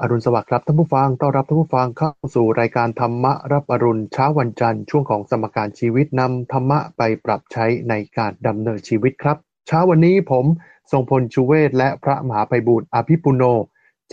[0.00, 9.36] อรุณสวัสดิ์ครับท่านผู้ฟัง ต้อนรับท่านผู้ฟังเข้าสู่รายการธรรมะรับอรุณเช้าวันจันทร์ช่วงของสมการชีวิตนำธรรมะไปปรับใช้ในการดำเนินชีวิตครับ
[9.66, 10.44] เช้าวันนี้ผม
[10.92, 13.42] ทรงพลชูเวศและพระมหาภัยบุตรอภิปุโน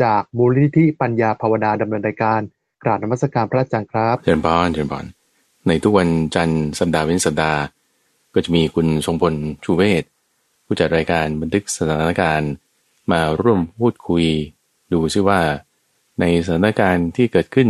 [0.03, 2.41] จากมูลนิธิปัญญาภาวนาดำเนินรายการ
[2.83, 5.05] กราบนมัสการพระอาจารย์ครับเชิญพรเชิญพร
[5.67, 7.59] ในทุกวันจันทร์สัปดาห์เว้นสัปดาห์
[8.33, 9.33] ก็จะมีคุณทรงพล
[9.65, 10.03] ชูเวศ
[10.65, 12.51] ผู้จัดรายการบันทึกสถานการณ์
[13.11, 14.25] มาร่วมพูดคุย
[14.93, 15.39] ดูซิว่า
[16.19, 17.69] ในสถานการณ์ที่เกิดขึ้น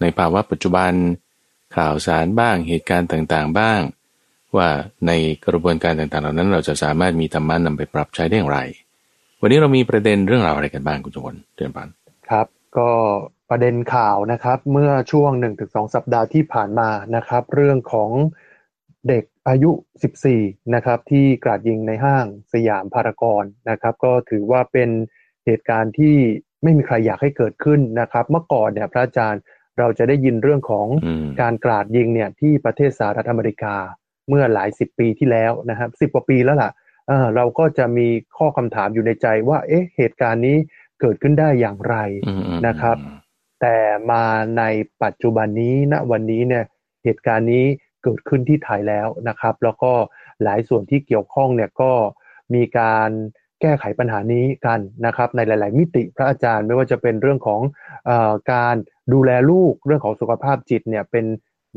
[0.00, 0.92] ในภาวะปัจจุบัน
[1.76, 3.80] ข่าวสารบ้างเหตุการณ์ต่างๆบ้าง
[4.56, 4.68] ว่า
[5.06, 5.12] ใน
[5.46, 8.60] กระบวนการต่างๆ เหล่านั้น เราจะสามารถมีธรรมะนำไปปรับใช้ได้อย่างไร
[9.40, 11.88] วันนี้เรามีประเด็นเรื่องราวอะไรกันบ้างคุณจงวนเดือนปัน
[12.28, 12.46] ครับ
[12.78, 12.90] ก็
[13.50, 15.30] ประเด็นข่าวนะครับ เมื่อช่วง
[15.62, 18.10] 1-2 สัปดาห์ที่ผ่านมานะครับ เรื่องของ
[19.08, 19.70] เด็กอายุ
[20.22, 24.90] 14 นะครับที่กราดยิงในห้างสยามพารากอนนะครับ ก็ถือว่าเป็น
[25.44, 26.16] เหตุการณ์ที่
[26.62, 29.42] ไม่มีใครอยากให้เกิดขึ้นนะครับ เมื่อก่อนเนี่ยพระอาจารย์
[29.78, 33.74] เราจะได้ยินเรื่องของอืมการกราดยิงเนี่ยที่ประเทศสหรัฐอเมริกา
[34.28, 36.70] เมื่อหลายสิบปีที่แล้วนะครับสิบกว่าปีแล้วล่ะ
[37.08, 40.56] เออเราก็จะมีข้อคำถามอยู่ในใจว่าเอ๊ะเหตุการณ์นี้
[41.00, 42.96] เกิดขึ้นได้อย่างไรอืมอืมนะครับ
[43.60, 43.76] แต่
[44.10, 44.24] มา
[44.58, 44.62] ใน
[45.02, 46.64] ปัจจุบันนี้ณวันนี้เนี่ย
[47.04, 47.64] เหตุการณ์นี้
[48.02, 49.92] เกิดขึ้นที่ไทยแล้วนะครับ แล้วก็
[50.42, 51.92] หลายส่วนที่เกี่ยวข้องเนี่ยก็
[52.54, 53.10] มีการ
[53.60, 57.60] แก้ไขปัญหานี้กันนะครับในหลาย ๆ มิติพระอาจารย์ไม่ว่าจะเป็นเรื่องของ
[58.06, 58.74] เออการ
[59.12, 61.24] ดูแลลูกเรื่องของสุขภาพจิตเนี่ยเป็น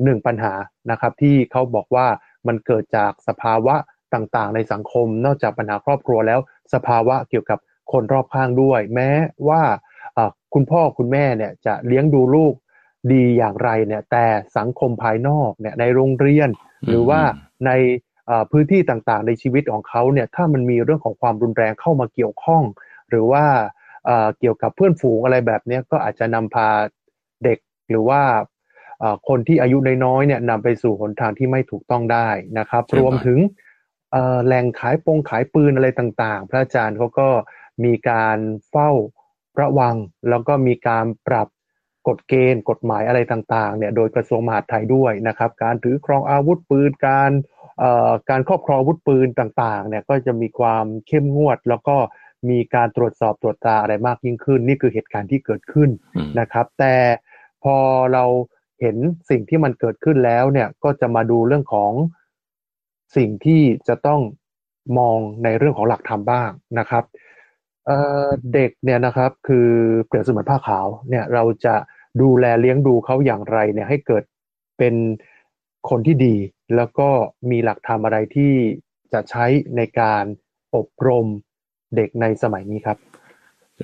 [0.04, 0.54] หนึ่งปัญหา
[0.92, 2.08] นะครับที่เขาบอกว่า
[2.48, 3.76] มันเกิดจากสภาวะ
[4.14, 6.40] ต่าง ๆ ในสังคม นอกจากปัญหาครอบครัวแล้ว
[6.74, 7.60] สภาวะเกี่ยวกับ
[7.92, 9.10] คนรอบข้างด้วย แม้
[9.50, 9.64] ว่า
[10.14, 12.54] เอ่อคุณพ่อคุณแม่เนี่ยจะเลี้ยงดูลูก
[13.14, 14.26] ดีอย่างไรเนี่ยแต่
[14.58, 16.50] สังคมภายนอกเนี่ยในโรงเรียน
[16.88, 17.22] หรือว่า
[17.66, 18.10] ในเอ่อ
[18.52, 22.64] พื้นที่ต่างๆ ในชีวิตของเขาเนี่ยถ้ามันมีเรื่องของความรุนแรงเข้ามาเกี่ยวข้อง
[23.10, 23.46] หรือว่า
[24.06, 26.70] เอ่อเกี่ยวกับเพื่อนฝูงอะไรแบบเนี้ยก็อาจจะนำพา
[27.44, 28.22] เด็กหรือว่า
[29.00, 32.30] เอ่อคนที่อายุน้อยๆเนี่ยนำไปสู่หนทางที่ไม่ถูกต้องได้
[32.60, 33.40] นะครับใช่ครับรวมถึง
[34.12, 37.30] เอ่อแหล่งขายปงขายปืนอะไรต่างๆ พระอาจารย์เขาก็
[37.84, 38.38] มีการ
[38.70, 38.90] เฝ้า
[39.62, 39.96] ระวัง
[40.30, 41.48] แล้วก็มีการปรับ
[42.08, 47.51] กฎเกณฑ์ กฎหมายอะไรต่างๆเนี่ยโดยกระทรวงมหาดไทยด้วยนะครับ การถือครองอาวุธปืนการเอ่อ
[48.30, 51.96] การครอบครองอาวุธปืนต่างๆเนี่ยก็จะมีความเข้มงวด แล้วก็
[52.50, 56.96] มีการตรวจสอบตรวจตราอะไรมากยิ่งขึ้น นี่คือเหตุการณ์ที่เกิดขึ้นอืมนะครับ แต่
[57.64, 57.76] พอ
[58.14, 58.24] เรา
[58.82, 58.98] เห็น
[59.30, 61.92] สิ่งที่มันเกิดขึ้นแล้วเนี่ยก็จะมาดูเรื่องของ
[63.18, 64.22] สิ่งที่จะต้อง
[64.98, 66.50] มองในเรื่องของหลักธรรมบ้าง
[66.80, 67.04] นะครับ
[67.86, 69.70] เอ่อเด็กเนี่ยนะครับคือ
[70.06, 71.76] เปรียบเสมือนผ้าขาวเนี่ยเราจะ
[72.22, 74.24] ดูแลเลี้ยงดูเขาอย่างไรเนี่ยให้เกิด
[74.78, 74.96] เป็น
[75.90, 76.36] คนที่ดี
[76.76, 77.10] แล้วก็
[77.50, 78.54] มีหลักธรรมอะไรที่
[79.14, 79.46] จะใช้
[79.78, 80.24] ในการ
[80.76, 81.26] อบรม
[81.96, 82.98] เด็กในสมัยนี้ครับ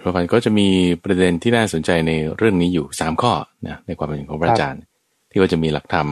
[0.04, 0.68] พระพันธ์ก็จะมี
[1.04, 3.34] ประเด็นที่น่าสนใจในเรื่องนี้อยู่สามข้อ
[3.68, 4.84] นะในความเป็นของพระอาจารย์
[5.32, 6.08] ที่ว่าจะมีหลักธรรม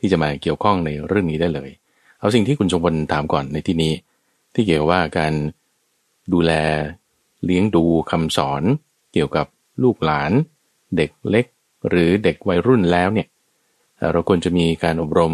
[0.00, 1.70] ที่จะมาเกี่ยวข้องในเรื่องนี้ได้เลย
[2.18, 3.92] เอาสิ่งที่คุณชงพลถามก่อนในที่นี้
[4.54, 5.32] ที่เกี่ยวว่าการ
[6.32, 6.52] ดูแล
[7.44, 8.62] เลี้ยงดูคำสอน
[9.12, 9.46] เกี่ยวกับ
[9.82, 10.32] ลูกหลาน
[10.96, 11.46] เด็กเล็ก
[11.88, 13.26] หรือเด็กวัยรุ่นแล้วเนี่ย
[14.12, 15.32] เราควรจะมีการอบรม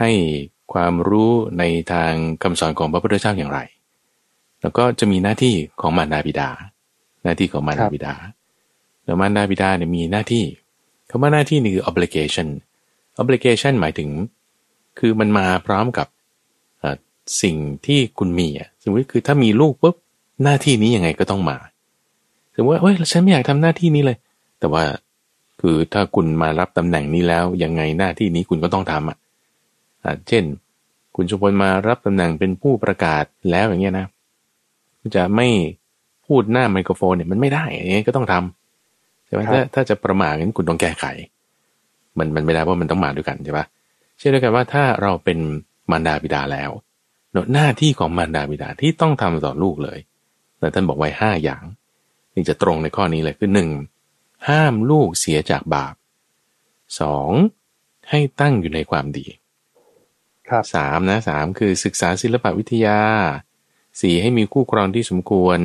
[0.00, 0.10] ให้
[0.72, 3.60] ความรู้ในทางคำสอนของพระพุทธเจ้าอย่างไร
[4.62, 6.48] แล้วก็จะมีหน้าที่ของมารดาบิดา
[7.22, 8.14] หน้าที่ของมารดาบิดา
[9.04, 10.44] แล้วมารดาบิดาเนี่ยมีหน้าที่
[11.10, 12.48] คำว่าหน้าที่นี่คือ obligation
[13.20, 14.08] obligation หมายถึง
[14.98, 16.06] คือมันมาพร้อมกับ
[17.42, 17.56] สิ่ง
[17.86, 19.96] ที่คุณมีอะสมมติคือถ้ามีลูกปุ๊บ
[20.42, 21.56] หน้าที่นี้ยังไงก็ต้องมา
[22.54, 24.16] สมมติว่าเฮ้ยฉันไม่อยากทำหน้าที่นี้เลย
[24.60, 24.84] แต่ว่า
[25.60, 29.16] คือถ้าคุณมารับตำแหน่งนี้แล้วยังไงหน้าที่นี้คุณก็ต้องทำอะ
[30.04, 30.44] อ่าเช่น
[31.16, 34.06] คุณชุมพลมารับตำแหน่งเป็นผู้ประกาศแล้วอย่างเงี้ยนะ
[35.16, 35.48] จะไม่
[36.26, 41.04] พูดหน้าไมโครโฟนเนี่ยมันไม่ได้อย่างเงี้ยก็ต้องทำใช่ไหมครับถ้าถ้าจะประมาทงั้นคุณต้องแก้ไข
[42.18, 43.66] มันมันไม่ได้เพราะมันต้องมาด้วยกันใช่ปะ
[44.18, 45.38] เช่นเดียวกันว่าถ้าเราเป็น
[45.90, 46.70] มารดาบิดาแล้ว
[47.32, 49.98] เนอะหน้าที่ของมารดาบิดาที่ต้องทำต่อลูกเลย
[50.58, 51.62] แต่ท่านบอกไว้ห้าอย่าง
[52.34, 53.68] นี่จะตรงในข้อนี้เลยคือหนึ่ง
[54.48, 55.94] ห้ามลูกเสียจากบาป
[57.00, 57.30] สอง
[58.10, 59.26] ให้ตั้งอยู่ในความดี
[60.48, 62.98] ครับสามนะสามคือศึกษาศิลปวิทยา
[64.00, 65.58] สี่ให้มีคู่ครองที่สมควร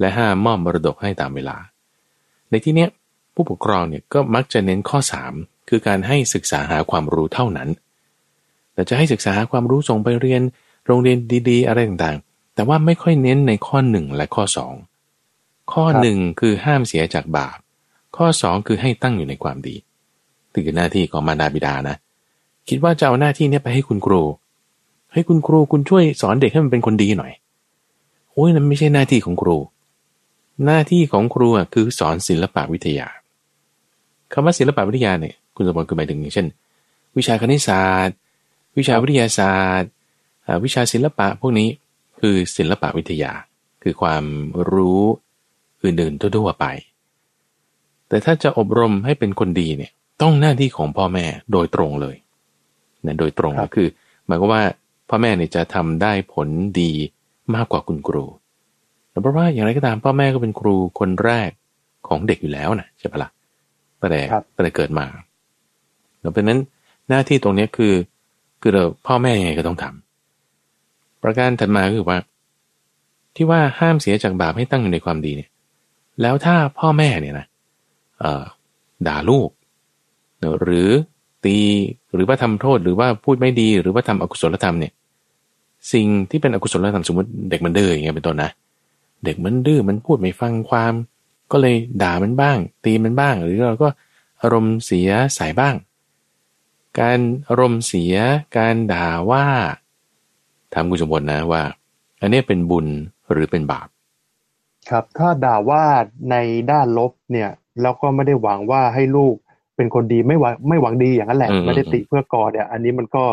[0.00, 1.58] และห้ามอบมรดกให้ตามเวลา
[2.50, 2.90] ในที่เนี้ย
[3.34, 5.32] ผู้ปกครองเนี่ยก็มักจะเน้นข้อสาม
[5.68, 7.68] คือการให้ศึกษาหาความรู้เท่านั้น
[8.74, 10.42] แต่จะให้ศึกษาหาความรู้ส่งไปเรียน
[10.86, 11.18] โรงเรียน
[11.48, 14.74] ดีๆ อะไรต่างๆ แต่ว่าไม่ค่อยเน้นในข้อหนึ่งและข้อสอง
[15.72, 17.58] ข้อครับหนึ่งคือห้ามเสียจากบาป
[18.16, 19.74] ข้อสองคือให้ตั้งอยู่ในความดี
[20.52, 21.96] นี่คือหน้าที่ของมารดาบิดานะ
[22.68, 24.22] คิดว่าจะเอาหน้าที่นี้ไปให้คุณครู
[25.12, 27.32] ให้คุณครูคุณช่วยสอนเด็กให้มันเป็นคนดีหน่อย
[28.32, 29.56] โอ้ยนั่นไม่ใช่หน้าที่ของครู
[30.64, 33.08] หน้าที่ของครูคือสอนศิลปะวิทยา
[34.32, 36.46] คำว่าศิลปะวิทยาเนี่ยคุณสมบัติคือหมายถึงอย่างเช่น
[37.16, 38.16] วิชาคณิตศาสตร์
[38.78, 39.90] วิชาวิทยาศาสตร์
[40.64, 41.68] วิชาศิลปะพวกนี้
[42.20, 43.32] คือศิลปะวิทยา
[43.82, 44.24] คือความ
[44.72, 45.02] รู้
[45.82, 46.66] อื่นๆทั่วๆไป
[48.08, 49.92] แต่ถ้าจะอบรมให้เป็นคนดีเนี่ย
[50.22, 52.16] ต้องหน้าที่ของพ่อแม่โดยตรงเลย
[53.06, 53.88] นะโดยตรงก็คือ
[54.26, 54.62] หมายก็ว่า
[55.08, 56.48] พ่อแม่เนี่ยจะทำได้ผล
[56.80, 56.92] ดี
[57.54, 58.24] มากกว่าคุณครู
[59.22, 61.50] เพราะว่าอย่างไรก็ตามพ่อแม่ก็เป็นครูคนแรก
[62.08, 63.30] ของเด็กอยู่แล้วนะใช่ปะละ่ะ
[64.00, 64.20] ตั้งแต่
[64.54, 65.06] ตั้งแต่เกิดมา
[66.18, 66.60] เพราะนั้น
[67.08, 67.94] หน้าที่ตรงนี้คือ
[68.60, 72.18] คือเราพ่อแม่ยังไงก็ต้องทำประการถัดมาคือว่า
[73.36, 75.50] ที่ว่าห้ามเสียจากบาปให้ตั้งอยู่ในความดีเนี่ย
[76.22, 77.55] แล้วถ้าพ่อแม่เนี่ยนะเอ่อ
[79.06, 79.50] ด่าลูก
[80.62, 80.90] หรือ
[81.44, 81.58] ตี
[82.14, 84.92] หรือว่าทำโทษหรือว่าพูดไม่ดีหรือว่าทำอกุศลธรรมเนี่ย
[85.92, 88.50] สิ่งที่เป็นอกุศลธรรมสมมติเด็กมันดื้ออย่างเงี้ยเป็นต้นนะ
[89.24, 90.92] เด็กมันดื้อมันพูดไม่ฟังความ
[91.52, 93.88] ก็เลยด่ามันบ้าง ตีมันบ้าง หรือเราก็
[94.42, 95.74] อารมณ์เสียใส่บ้าง
[97.00, 97.18] การ
[97.48, 98.14] อารมณ์เสีย
[98.56, 99.44] การด่าว่า
[100.72, 101.62] ถามคุณสมบัตินะว่า
[102.20, 102.86] อันนี้เป็นบุญ
[103.32, 103.88] หรือเป็นบาป
[104.90, 105.84] ครับ ถ้าด่าว่า
[106.30, 106.36] ใน
[106.70, 107.50] ด้านลบเนี่ย
[107.82, 109.34] แล้วก็ไม่ได้หวังว่าให้ลูก
[109.76, 113.24] เป็นคนดีไม่หวังไม่หวังดีอย่างนั้นแหละ ไม่ได้ติเพื่อก่อเนี่ยอันนี้มันก็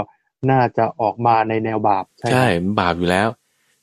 [0.52, 2.46] น่าจะออกมาในแนวบาป ใช่ใช่
[2.80, 3.28] บาปอยู่แล้ว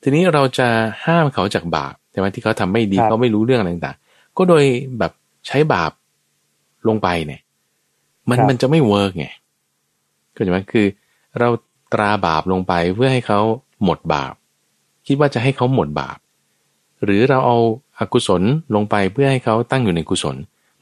[0.03, 0.67] ทีนี้เราจะ
[1.05, 4.63] ห้ามเขาจากบาปใช่ไหมที่เขาทำไม่ดีเขาไม่รู้เรื่องอะไรต่างๆ ก็โดย
[4.99, 5.11] แบบ
[5.47, 5.91] ใช้บาป
[6.87, 7.41] ลงไปเนี่ย
[8.29, 9.27] มันมันจะไม่ work ไง
[10.35, 10.85] ก็ใช่ไหมคือ
[11.39, 11.49] เรา
[11.93, 13.39] เอาบาปลงไปเพื่อให้เขา
[13.83, 14.33] หมดบาป
[15.07, 16.17] คิดว่าจะให้เขาหมดบาป
[17.03, 17.57] หรือเราเอา
[17.99, 18.41] อกุศล
[18.75, 20.35] ลงไปเพื่อให้เขาตั้งอยู่ในกุศล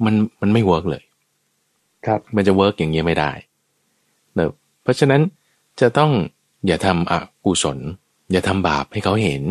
[0.05, 1.03] มันมันไม่ work เลย
[2.05, 3.31] ครับมันจะ work อย่างเงี้ยไม่ได้
[4.33, 4.51] เนอะ
[4.83, 5.21] เพราะฉะนั้น
[5.81, 6.11] จะต้อง
[6.67, 7.13] อย่าทำอ
[7.45, 7.77] กุศล
[8.31, 9.43] อย่าทำบาปให้เขาเห็น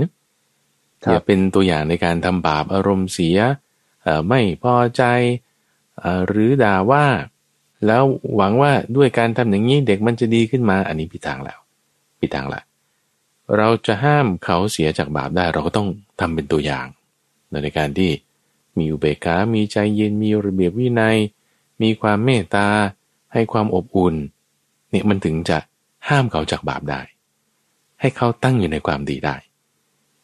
[1.10, 3.38] อย่าเป็นตัวอย่างในการทำบาปอารมณ์เสีย
[4.28, 5.02] ไม่พอใจ
[6.28, 7.06] หรือด่าว่า
[7.86, 8.02] แล้ว
[8.36, 11.58] หวังว่าด้วยการทำอย่างนี้เด็กมันจะดีขึ้นมา อันนี้ผิดทางแล้ว
[12.20, 12.62] ผิดทางละ
[13.56, 15.88] เราจะห้ามเขาเสียจากบาปได้ เราก็ต้อง
[16.20, 16.86] ทำเป็นตัวอย่าง
[17.64, 18.10] ในการที่
[18.76, 21.18] มีอุเบกขา มีใจเย็น มีระเบียบวินัย
[21.82, 22.68] มีความเมตตา
[23.32, 24.14] ให้ความอบอุ่น
[24.90, 25.58] เนี่ยมันถึงจะ
[26.08, 27.00] ห้ามเขาจากบาปได้
[28.00, 29.36] ให้เขาตั้งอยู่ในความดีได้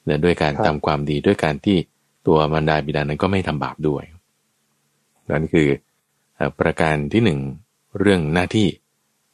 [0.05, 1.77] เนี่ยด้วยการทำความดีด้วยการที่
[2.27, 4.05] ตัวมารดาบิดานั้นก็ไม่ทำบาปด้วย
[5.31, 5.69] นั่นคือ
[6.61, 7.39] ประการที่หนึ่ง
[7.99, 8.69] เรื่องหน้าที่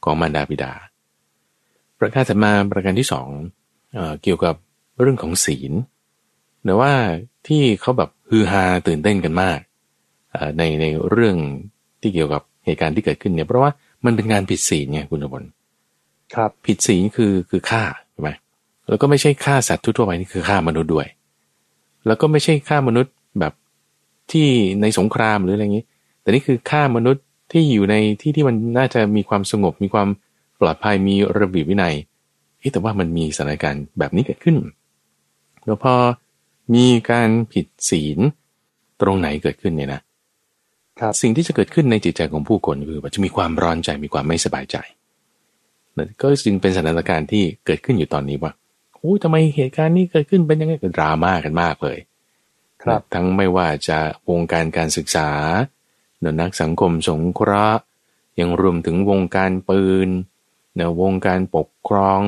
[0.05, 0.73] ของมารดาบิดา
[1.99, 3.29] ประการถัดมาประการที่สอง
[3.95, 4.55] เอเกี่ยวกับ
[5.01, 5.73] เรื่องของศีล
[6.65, 6.93] แต่ว่า
[7.47, 9.59] ที่เขาแบบฮือฮาตื่นเต้นกันมาก
[10.59, 11.37] ในในเรื่อง
[12.01, 13.71] ที่เกี่ยวกับเหตุการณ์ที่เกิดขึ้นเนี่ยเพราะว่า
[14.05, 15.49] มันเป็นงานผิดศีลไงคุณสมบัติ
[16.35, 17.83] ครับผิดศีลคือคือฆ่า
[18.13, 18.31] ใช่ไหม
[18.89, 21.07] แล้วก็ไม่ใช่ฆ่าสัตว์ทั่วไปนี่คือฆ่ามนุษย์ด้วย
[22.07, 23.53] แล้วก็ไม่ใช่ฆ่ามนุษย์แบบ
[24.33, 24.47] ที่
[24.81, 25.85] ในสงครามหรืออะไรอย่างนี้
[26.21, 30.09] แต่นี่คือฆ่ามนุษย์ที่อยู่ในที่ที่มันน่าจะมีความสงบ มีความ
[30.61, 31.95] ปลอดภัยมีระเบียบวินัย
[32.73, 34.57] แต่ว่ามันมีสถานการณ์แบบนี้เกิดขึ้น
[35.67, 35.95] แล้วพอ
[36.75, 38.19] มีการผิดศีล
[39.01, 40.01] ตรงไหนเกิดขึ้นเนี่ยนะ
[41.21, 44.77] สิ่งที่จะเกิดขึ้นในจิตใจของผู้คนคือว่าจะมีความร้อนใจมีความไม่สบายใจ
[46.21, 48.53] ก็จึงเป็นสถานการณ์ที่เกิดขึ้นอยู่ตอนนี้ว่า
[48.97, 51.99] โอ้ทำไมเหตุการณ์นี้เกิดขึ้นเป็นยังไงเป็นดราม่ากันมากเลย
[52.83, 53.99] ครับทั้งไม่ว่าจะ
[54.31, 55.29] วงการการศึกษา
[56.21, 57.83] เนนักสังคมสงเคราะห์
[58.41, 60.09] ยังรวมถึงวงการปืน
[60.77, 62.21] เนวงการปกครอง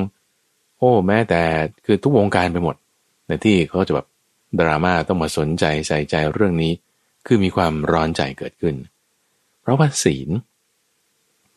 [0.76, 1.42] โอ้แม้แต่
[1.84, 2.76] คือทุกวงการไปหมด
[3.26, 4.06] ในที่เขาจะแบบ
[4.60, 6.72] ดราม่าต้องมาสนใจใส่ใจเรื่องนี้
[7.26, 8.76] คือมีความร้อนใจเกิดขึ้น
[9.60, 10.28] เพราะว่าศีล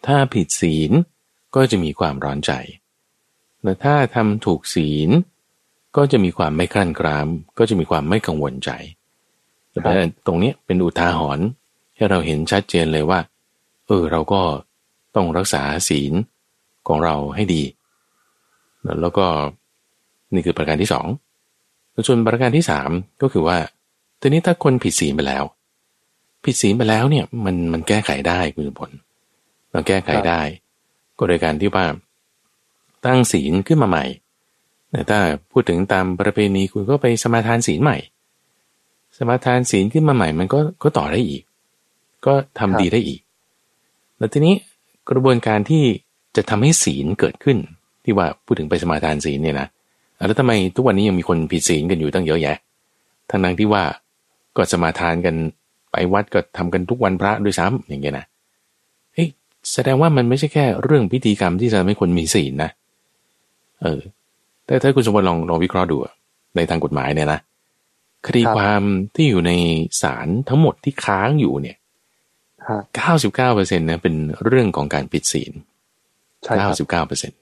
[0.05, 0.91] ถ้าผิดศีล
[1.55, 2.51] ก็จะมีความร้อนใจ
[3.61, 5.09] แต่ถ้าทำถูกศีล
[5.97, 8.71] ก็จะมีความไม่คลั่นกราม ก็จะมีความไม่กังวลใจ
[9.71, 9.79] แต่
[10.25, 11.45] ตรงนี้เป็นอุทาหรณ์
[11.95, 13.19] ให้เราเห็นชัดเจนเลยว่า
[13.87, 14.41] เออเราก็
[15.15, 16.13] ต้องรักษาศีล
[16.87, 17.63] ของเราให้ดี
[19.01, 19.25] แล้วก็
[20.33, 21.05] นี่คือประการที่สอง
[22.07, 22.89] ส่วนประการที่สาม
[23.21, 23.57] ก็คือว่า
[24.21, 25.43] ทีนี้ถ้าคนผิดศีลไปแล้ว
[26.45, 28.91] ผิดศีลไปแล้วเนี่ยมันมันแก้ไขได้คุณผล
[29.71, 30.41] เราแก้ไขได้
[31.17, 31.85] ก็โดยการที่ว่า
[33.05, 34.05] ตั้งศีลขึ้นมาใหม่
[34.91, 35.19] แต่ถ้า
[35.51, 37.97] พูดถึงตามประเพณีคุณก็ไปสมาทานศีลใหม่
[39.17, 41.43] สมาทานศีลขึ้นมาใหม่มันก็ก็ต่อได้อีก
[42.25, 43.21] ก็ทำดีได้อีก
[44.17, 44.55] แล้วทีนี้
[45.09, 45.83] กระบวนการที่
[46.35, 47.57] จะทำให้ศีลเกิดขึ้น
[48.03, 49.67] ที่ว่าพูดถึงไปสมาทานศีลเนี่ยนะ
[50.17, 52.57] แล้วทำไมทุกวันนี้ยังมีคนผิดศีลกันอยู่ตั้งเยอะแยะ
[53.29, 53.84] ทั้งนั้นที่ว่า
[54.57, 55.36] ก็สมาทานกัน
[55.91, 58.25] ไปวัดก็ทำกันทุกวันพระด้วยซ้ำอย่างเงี้ยนะ
[59.13, 59.27] เฮ้ย
[59.72, 62.72] แสดงว่ามันไม่ใช่แค่เรื่องพิธีกรรมที่จะทำให้คนมีศีลนะ
[63.81, 64.01] เออ
[64.65, 65.98] แต่ถ้าคุณสมบัติลองลองวิเคราะห์ดู
[66.55, 67.39] ในทางกฎหมายเนี่ยนะ
[68.27, 68.81] คดีความ
[69.15, 69.51] ที่อยู่ใน
[70.01, 71.77] ศาลทั้งหมดที่ค้างอยู่เนี่ย
[72.67, 75.53] ฮะเก้าสิบเก้าเปอร์เซ็นต์นะเป็นเรื่องของการผิดศีล
[76.43, 77.39] ใช่คเก้ารับสิบเก้าเปอร์เซ็นต์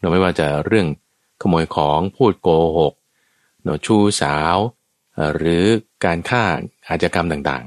[0.00, 0.86] เราไม่ว่าจะเรื่อง
[1.40, 2.94] ขโมยของพูดโกหก
[3.62, 4.56] เนอะชูสาว
[5.14, 5.64] เอ่อหรือ
[6.04, 6.42] การฆ่า
[6.88, 7.64] อาชญากรรมต่าง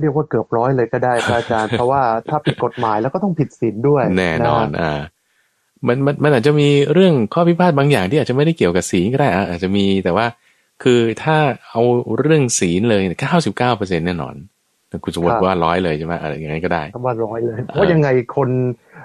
[0.00, 5.00] เรียกว่าเกือบร้อยเลยก็ได้พระอาจารย์ เพราะว่าถ้าผิดกฎหมายแล้วก็ต้องผิดศีลด้วยๆแน่นอนะอ่า
[5.86, 10.26] มันมันมันอาจจะมีเรื่องข้อพิพาทบางอย่างที่อาจจะไม่ได้เกี่ยวกับศีลก็ได้อะอาจจะมีแต่ว่า
[10.82, 11.36] คือถ้า
[11.68, 11.80] เอา
[12.18, 14.51] เรื่องศีลเลยเก้าสิบเก้าเปอร์เซ็นต์แน่นอนแต่
[15.04, 18.50] คุณสมมติว่าร้อยเลยใช่ไหมอะไรอย่างนั้นก็ได้คำว่าร้อยเลยเพราะยังไงคน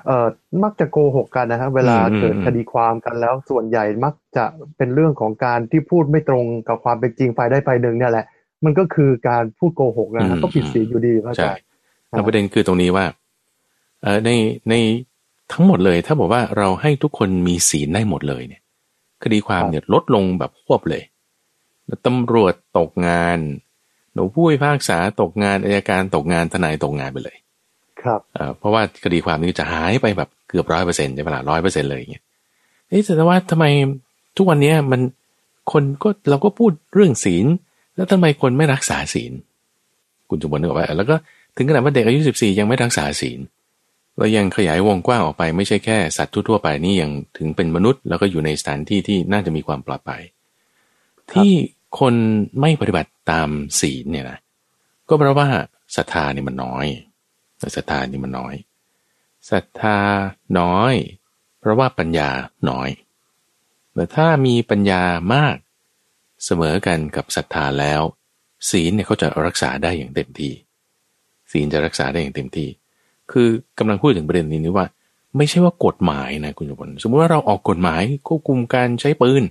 [0.05, 0.27] เอ่อ
[0.63, 4.45] มักจะโกหกกันนะฮะเวลาอืมอืมเกิดคดีความกันแล้วส่วนใหญ่มักจะ
[4.77, 8.25] เป็นเรื่องของการที่พูดไม่ตรงกับความเป็นจริงฝ่ายใดฝ่ายหนึ่งเนี่ยแหละ
[8.65, 11.61] มันก็คือการพูดโกหกนะฮะก็ผิดศีลอยู่ดีพระอาใช่จารย์
[12.13, 13.05] แล้วประเด็นคือตรงนี้ว่า
[14.03, 14.31] เออใน
[14.69, 14.73] ใน
[15.53, 18.61] ทั้งหมดเลย ถ้าบอกว่าเราให้ทุกคนมีศีลได้หมดเลยเนี่ย
[19.23, 21.03] คดีความเนี่ยลดลงแบบควบเลย
[21.87, 23.39] แล้วตำรวจตกงาน
[24.17, 27.37] หนูผู้พิพากษาตกงานอายการตกงานทนายตกงานไปเลย
[28.01, 32.23] ครับเอ่อเพราะว่าคดีความนี้จะหายไปแบบเกือบร้อยเปอร์เซ็นต์ใช่ไหมล่ะร้อยเปอร์เซ็นต์เลยอย่างเงี้ย
[32.89, 33.65] เอ๊ะแต่ว่าทำไม
[34.37, 35.01] ทุกวันเนี้ยมัน
[35.71, 37.45] คนก็เราก็พูดเรื่องศีล
[37.95, 39.31] แล้วทำไมคนไม่รักษาศีล
[40.29, 41.15] คุณจุบลนึกออกว่าแล้วก็
[41.55, 43.39] ถึงขนาดว่าเด็กอายุสิบสี่ยังไม่รักษาศีล
[44.17, 50.21] เรายังขยายวงกว้างออกไปไม่ใช่แค่สัตว์ทั่วๆไปนี่ยังถึงเป็นมนุษย์ แล้วก็อยู่ในสถานที่ที่น่าจะมีความปลอดภัย
[51.33, 51.51] ที่
[51.99, 52.13] คน
[52.61, 53.49] ไม่ปฏิบัติตาม
[53.79, 54.37] ศีลเนี่ยนะ
[55.07, 55.47] ก็เพราะว่า
[55.95, 56.85] ศรัทธาเนี่ยมันน้อย
[57.75, 58.55] ศรัทธานี่มันน้อย
[59.51, 59.97] ศรัทธา
[60.59, 60.93] น้อย
[61.59, 62.29] เพราะว่าปัญญา
[62.69, 62.89] น้อย
[63.93, 65.55] แต่ถ้ามีปัญญามาก
[66.45, 68.01] เสมอกันกับศรัทธาแล้ว
[68.69, 70.53] ศีลเนี่ยเขาจะรักษาได้อย่างเต็มที่
[71.51, 72.69] ศีลจะรักษาได้อย่างเต็มที่
[73.31, 73.47] คือ
[73.79, 74.87] กำลังพูดถึงประเด็นนี้นี่ว่า
[75.37, 79.43] ไม่ใช่ว่ากฎหมายนะคุณผู้ชมสมมติว่าเราออกกฎหมายควบคุมการใช้ปืน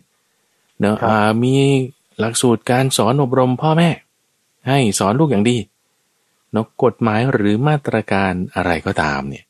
[0.80, 1.56] เนอะครับอ่ามี
[2.18, 3.90] หลักสูตรการสอนอบรมพ่อแม่
[4.68, 5.56] ให้สอนลูกอย่างดี
[6.52, 9.44] เนอะกฎหมายหรือมาตรการอะไรก็ตามเนี่ย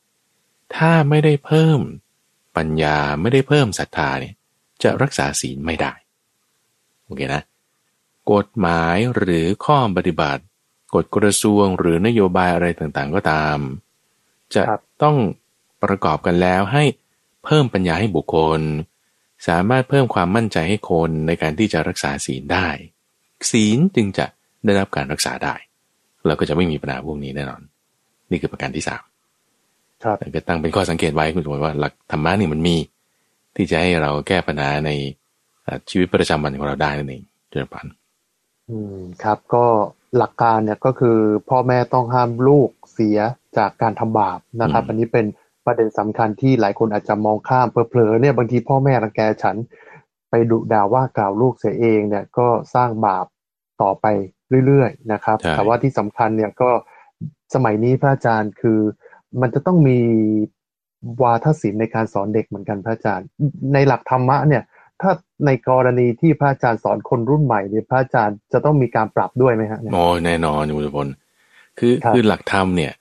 [0.75, 1.81] ถ้าไม่ได้เพิ่ม
[2.57, 4.35] ปัญญาไม่ได้เพิ่มศรัทธาเนี่ย
[4.83, 5.93] จะรักษาศีลไม่ได้
[7.05, 7.43] โอเคนะ
[8.33, 10.43] กฎหมายหรือข้อปฏิบัติ
[10.95, 13.59] กฎกระทรวงหรือนโยบายอะไรต่างๆก็ตาม
[14.55, 15.17] จะครับต้อง
[15.83, 16.85] ประกอบกันแล้วให้
[17.45, 18.61] เพิ่มปัญญาให้บุคคล
[19.49, 22.69] สามารถเพิ่มความมั่นใจให้คนในการที่จะรักษาศีลได้
[23.51, 24.27] ศีลจึงจะ
[24.65, 25.55] ได้รับการรักษาได้
[26.27, 27.63] แล้วก็จะไม่มีปัญหาพวกนี้แน่นอน
[28.31, 29.03] นี่คือประการที่สาม
[30.05, 32.77] ครับแต่ก็ตั้งเป็นข้อสังเกตไว้คุณสมบัติว่าหลักธรรมะนี่มันมี
[33.57, 34.91] ที่จะให้เราแก้ปัญหาใน
[35.63, 37.87] เอ่อชีวิตประจำวันของเราได้นั่นเองเจริญพัน
[38.71, 39.65] อืมครับก็
[40.17, 43.19] หลักการเนี่ยก็คือพ่อแม่ต้องห้ามลูกเสีย
[43.59, 45.27] จากการทำบาปนะครับ อันนี้เป็น
[45.67, 49.57] ประเด็นสำคัญที่หลายคนอาจจะมองข้ามเผลอๆเนี่ยบางทีพ่อแม่รังแกฉัน
[50.31, 53.27] ไปดุด่าว่ากล่าวลูกเสียเองเนี่ยก็สร้างบาป
[53.83, 54.07] ต่อไป
[54.67, 56.71] เรื่อยๆนะครับใช่แต่ว่าที่สำคัญเนี่ยก็
[57.55, 58.81] สมัยนี้พระอาจารย์คือ
[59.41, 59.99] มันจะต้องมี
[61.23, 63.27] วาทศิลป์ในการสอนเด็กเหมือนกันพระอาจารย์
[63.73, 64.63] ในหลักธรรมะเนี่ย
[65.01, 65.11] ถ้า
[65.47, 71.13] ในกรณีที่พระอาจารย์สอนคนรุ่นใหม่เนี่ยพระอาจารย์จะต้องมีการปรับด้วยไหมฮะเนี่ยโอ้แน่นอนคุณสมบัติ
[71.79, 72.93] คือครับคือหลักธรรมเนี่ย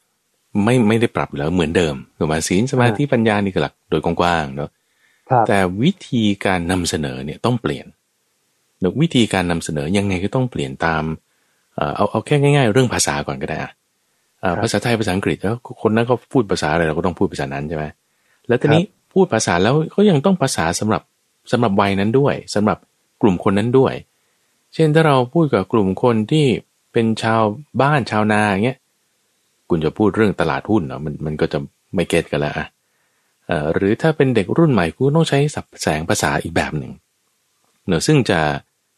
[0.64, 4.70] ไม่ไม่ได้ปรับอยู่แล้วเหมือนเดิมถูกไหมศีลสมาธิปัญญานี่คือหลักโดยกว้างๆเนาะ
[5.30, 7.86] ครับแต่วิธีการนำเสนอเนี่ยต้องเปลี่ยน
[8.80, 11.04] เนอะวิธีการนำเสนอยังไงก็ต้องเปลี่ยนตาม
[11.76, 13.72] เอ่อเอาเอาแค่ง่าย ๆ เรื่องภาษาก่อนก็ได้อะ
[14.42, 17.86] เอ่อครับภาษาไทยภาษาอังกฤษแล้วคนนั้นก็พูดภาษาอะไรเราก็ต้องพูดภาษานั้นใช่ไหม
[18.48, 18.84] แล้วทีนี้
[19.14, 21.02] พูดภาษาแล้วก็ยังต้องภาษาสำหรับ
[21.52, 22.78] สำหรับวัยนั้นด้วยสำหรับ
[23.22, 23.94] กลุ่มคนนั้นด้วย
[24.74, 26.46] เช่นถ้าเราพูดกับกลุ่มคนที่
[26.94, 27.42] เป็นชาว
[27.82, 28.78] บ้านชาวนาอย่างเงี้ย
[29.70, 31.60] คุณจะพูดเรื่องตลาดหุ้นเนาะมันมันก็จะ
[31.96, 32.68] ไม่เก็ตกันแล้วอะ
[33.48, 36.92] เอ่อหรือถ้าเป็นเด็กรุ่นใหม่คุณต้องใช้สับแสงภาษาอีกแบบหนึ่ง
[37.88, 38.40] เนอะซึ่งจะ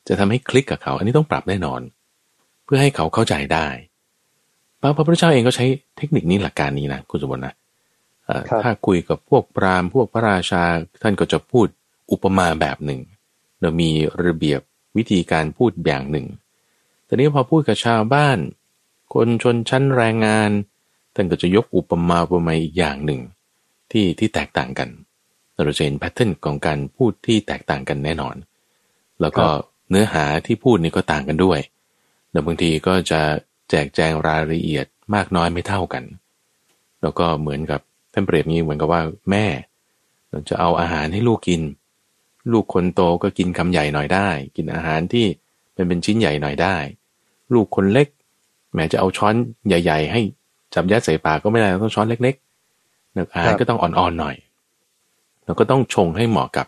[0.08, 1.82] จะทำให้คลิกกับเขา อันนี้ต้องปรับแน่นอน
[2.66, 3.68] เพื่อให้เขาเข้าใจได้
[4.82, 5.66] พระพระพุทธเจ้าเองก็ใช้
[5.98, 7.54] เทคนิคนี้หลักการนี้นะคุณสมบัตินะ
[8.26, 10.64] เอ่อครับถ้าคุยกับพวกพราหมณ์พวกพระราชา
[11.02, 11.68] ท่านก็จะพูด
[12.12, 13.00] อุปมาแบบหนึ่ง
[13.60, 13.90] เนอะมี
[14.26, 14.62] ระเบียบ
[14.98, 16.26] วิธีการพูดอย่างหนึ่ง
[17.06, 18.38] แต่นี้พอพูดกับชาวบ้าน
[19.18, 20.52] คนชนชั้นแรงงาน
[21.16, 23.22] ท่านก็จะยกอุปมาอุปไมยอีกอย่างหนึ่ง
[23.92, 24.90] ที่ที่แตกต่างกัน
[25.54, 28.36] เราจะเห็นแพทเทิร์นของการพูดที่แตกต่างกันแน่นอน
[29.22, 29.46] แล้วก็
[29.90, 31.60] เนื้อหาที่พูดนี่ก็ต่างกันด้วย
[32.32, 33.22] แล้วบางทีก็จะ
[33.70, 36.04] แจกแจงรายละเอียดมากน้อยไม่เท่ากัน
[37.02, 37.82] แล้วก็เหมือนกับ
[38.14, 39.46] ท่านเปรียบนี้เหมือนกับว่าแม่
[40.30, 41.62] เราจะเอาอาหารให้ลูกกิน
[42.52, 45.26] ลูกคนโตก็กินคำใหญ่หน่อยได้ กินอาหารที่
[45.74, 46.78] เป็นเป็นชิ้นใหญ่หน่อยได้
[47.54, 48.08] ลูกคนเล็ก
[48.76, 49.36] แม้จะเอาช้อน
[49.68, 50.22] ใหญ่ ๆ ให้
[50.74, 54.36] จับยัดใส่ปากก็ไม่ได้ต้องช้อนเล็กๆเนื้ออาหารก็ต้องอ่อนๆหน่อย
[55.46, 56.68] แล้วก็ต้องชงให้เหมาะกับ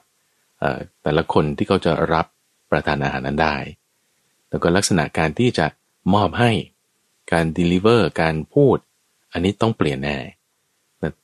[0.60, 2.26] เอ่อแต่ละคนที่เขาจะรับ
[2.72, 3.56] ประทานอาหารนั้นได้
[4.50, 5.66] แล้วก็ลักษณะการที่จะ
[6.14, 6.52] มอบให้
[7.32, 8.78] การ deliver การพูด
[9.32, 10.18] อันนี้ต้องเปลี่ยนแน่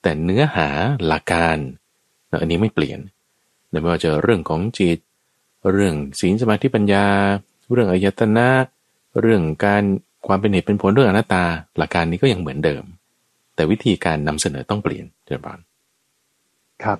[0.01, 0.69] แต่เนื้อหา
[1.07, 1.57] หลักการ
[2.41, 2.99] อันนี้ไม่เปลี่ยน
[3.69, 4.99] ไม่ว่าจะเรื่องของจิต
[5.71, 7.07] เรื่องศีลสมาธิปัญญา
[7.71, 8.49] เรื่องอายตนะ
[9.21, 9.83] เรื่องการ
[10.27, 11.43] ความเป็นเหตุเป็นผลเรื่องอนัตตา
[11.77, 12.83] หลักการนี้ก็ยังเหมือนเดิม
[13.55, 15.59] แต่วิธีการนำเสนอต้องเปลี่ยนเจริญพร
[16.83, 16.99] ครับ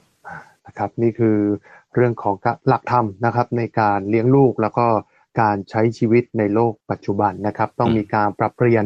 [0.65, 1.37] นะครับ นี่คือ
[1.95, 2.35] เรื่องของ
[2.67, 4.87] หลักธรรมนะครับ ในการเลี้ยงลูกแล้วก็
[5.41, 8.83] การใช้ชีวิตในโลกปัจจุบันนะครับ ต้องมีการปรับเปลี่ยน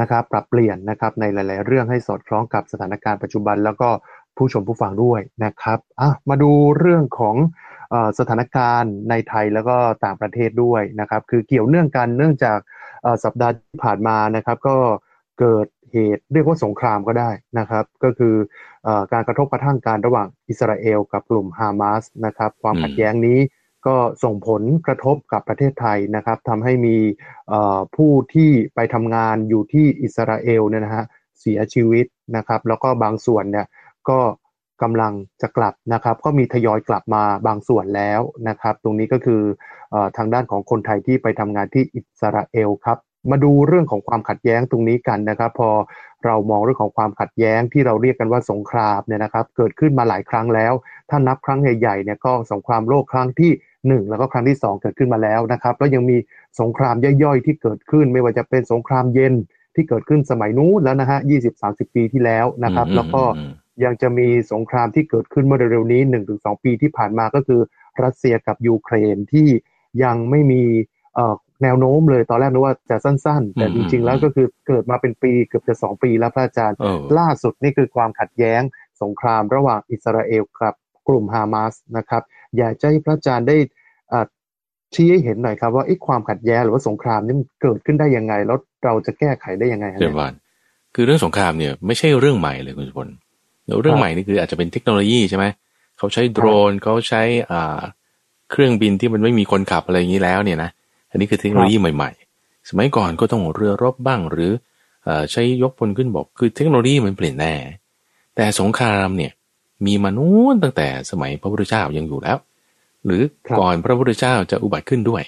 [0.00, 3.88] นะครับ ปรับเปลี่ยนนะครับในหลาย ๆ เรื่องให้สอดคล้องกับสถานการณ์ปัจจุบัน แล้วก็
[4.36, 7.36] ผู้ชมผู้ฟังด้วยนะครับอะมาดูเรื่องของ
[8.18, 12.58] สถานการณ์ในไทยแล้วก็ต่างประเทศด้วยนะครับ คือเกี่ยวเนื่องกันเนื่องจาก
[13.24, 14.76] สัปดาห์ที่ผ่านมานะครับ ก็
[15.40, 18.34] เกิดเหตุเรียกว่าสงครามก็ได้นะครับ ก็คือ
[18.86, 23.38] อการกระทบกระทั่งการระหว่างอิสราเอลกับกลุ่มฮามาสนะครับ ความขัดแย้งนี้
[23.86, 26.96] ก็ส่งผลกระทบกับประเทศไทยนะครับทำให้มี
[27.96, 31.04] ผู้ที่ไปทำงานอยู่ที่อิสราเอลเนี่ยนะฮะ
[31.40, 32.06] เสียชีวิต
[32.36, 33.66] นะครับ แล้วก็บางส่วนเนี่ย
[34.08, 34.18] ก็
[34.82, 35.12] กำลัง
[35.42, 39.42] จะกลับนะครับ ก็มีทยอยกลับมาบางส่วนแล้วนะครับ ตรงนี้ก็คือ
[39.94, 42.98] อทางด้านของคนไทยที่ไปทำงานที่อิสราเอลครับ
[43.30, 45.70] มาดูเรื่องของความขัดแย้งตรงนี้กันนะครับ พอ
[46.24, 50.72] เรามองเรื่องของความขัดแย้งที่เราเรียกกันว่าสงครามเนี่ยนะครับ เกิดขึ้นมาหลายครั้งแล้ว
[51.10, 56.16] ถ้านับครั้งใหญ่ๆเนี่ยก็สงครามโลกครั้งที่ 1 แล้วก็ครั้งที่ 2 เกิดขึ้นมาแล้วนะครับ แล้วยังมี
[56.60, 59.34] สงครามย่อยๆที่เกิดขึ้น ไม่ว่าจะเป็นสงครามเย็น
[59.74, 63.22] ที่เกิดขึ้นสมัยนู้นแล้วนะฮะยี่สิบสาสิบปีที่แล้วนะครับ แล้วก็
[63.84, 67.60] ยังจะมีสงครามที่เกิดขึ้นเมื่อเร็วๆนี้หนึ่งถึงสองปีที่ผ่านมาก็คือ
[68.04, 69.48] รัสเซียกับยูเครนที่
[70.04, 70.62] ยังไม่มี
[71.62, 76.76] แนวโน้มเลยตอนแรกนึกว่าจะสั้น ๆ แต่จริง ๆ แล้วก็คือเกิดมาเป็นปีเกือบจะสองปีแล้วพระอาจารย์
[77.18, 78.62] ล่าสุดนี่คือความขัดแย้ง
[79.02, 80.74] สงครามระหว่างอิสราเอลกับ
[81.08, 82.22] กลุ่มฮามาสนะครับ
[82.56, 83.56] อยากให้พระอาจารย์ได้
[84.94, 90.32] ชี้ให้เห็นหน่อยครับว่าความขัดแย้งหรือว่าสงครามนี่มันเกิดขึ้นได้ยังไง แล้วเราจะแก้ไขได้ยังไงเดี๋ยวก่อน
[90.94, 93.08] คือเรื่องสงครามเนี่ยไม่ใช่เรื่องใหม่เลยคุณสุพล
[93.82, 95.44] เรื่องใหม่นี่คืออาจจะเป็นเทคโนโลยีใช่ไหม
[95.98, 97.80] เขาใช้โดรนเขาใช้อ่า
[98.50, 100.70] เครื่องบินที่มันไม่มีคนขับอะไรอย่างนี้แล้วเนี่ยนะ
[101.10, 104.52] อันนี้คือเทคโนโลยีใหม่ ๆ สมัยก่อนก็ต้องเรือรบบ้างหรือ
[105.32, 107.54] ใช้ยกพลขึ้นบกคือเทคโนโลยีมันเปลี่ยนแน่
[108.36, 109.32] แต่สงครามเนี่ย
[109.86, 112.38] มีมานู้นตั้งแต่สมัยพระพุทธเจ้ายังอยู่แล้ว
[113.04, 113.22] หรือ
[113.58, 115.22] ก่อนพระพุทธเจ้าจะอุบัติขึ้นด้วย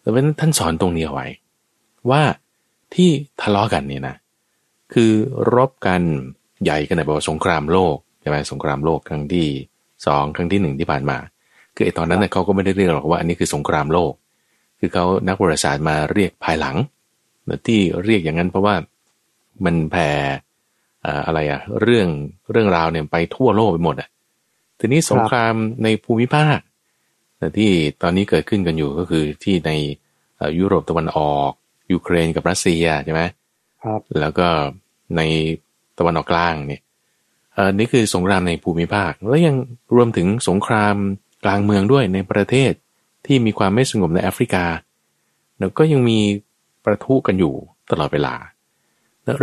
[0.00, 1.26] แต่เพราะนั้นท่านสอนตรงนี้เอาไว้
[2.10, 2.22] ว่า
[2.94, 4.16] ที่ทะเลาะกันเนี่ยนะ
[4.92, 5.12] คือ
[5.54, 6.02] รบกัน
[6.64, 9.46] ใหญ่กันแบบว่าสงครามโลกใช่ไหมสงครามโลกครั้งที่
[10.06, 11.16] สองครั้งที่หนึ่งที่ผ่านมา
[11.74, 14.12] คือไอ้ตอนนั้นเนี่ยเขาก็ไม่ได้เรียกหรอกว่าอันนี้คือสงครามโลก
[14.78, 16.76] คือเขานักประวัติศาสตร์มาเรียกภายหลัง
[17.66, 18.74] ที่เรียกอย่างนั้นเพราะว่า
[19.64, 20.08] มันแผ่
[21.26, 22.08] อะไรอะเรื่อง
[22.50, 24.08] เรื่องราวเนี่ยไปทั่วโลกไปหมดอะ
[24.80, 26.58] ทีนี้สงครามในภูมิภาค
[27.38, 27.70] แต่ที่
[28.02, 29.70] ตอนนี้เกิดขึ้นกันอยู่ก็คือที่ใน
[30.58, 31.50] ยุโรปตะวันออก
[31.92, 33.22] ยูเครนกับรัสเซียใช่ไหม
[33.82, 34.48] ครับ แล้วก็
[35.16, 35.22] ใน
[36.00, 36.82] ตะวันออกกลางเนี่ย
[37.56, 39.56] ออนี่คือสงครามในภูมิภาค แล้วยัง
[39.94, 40.94] รวมถึงสงคราม
[41.44, 42.72] กลางเมืองด้วยในประเทศ
[43.26, 44.64] ที่มีความไม่สงบในแอฟริกา
[45.58, 46.18] แล้วก็ยังมี
[46.84, 47.54] ประทุกันอยู่
[47.90, 48.34] ตลอดเวลา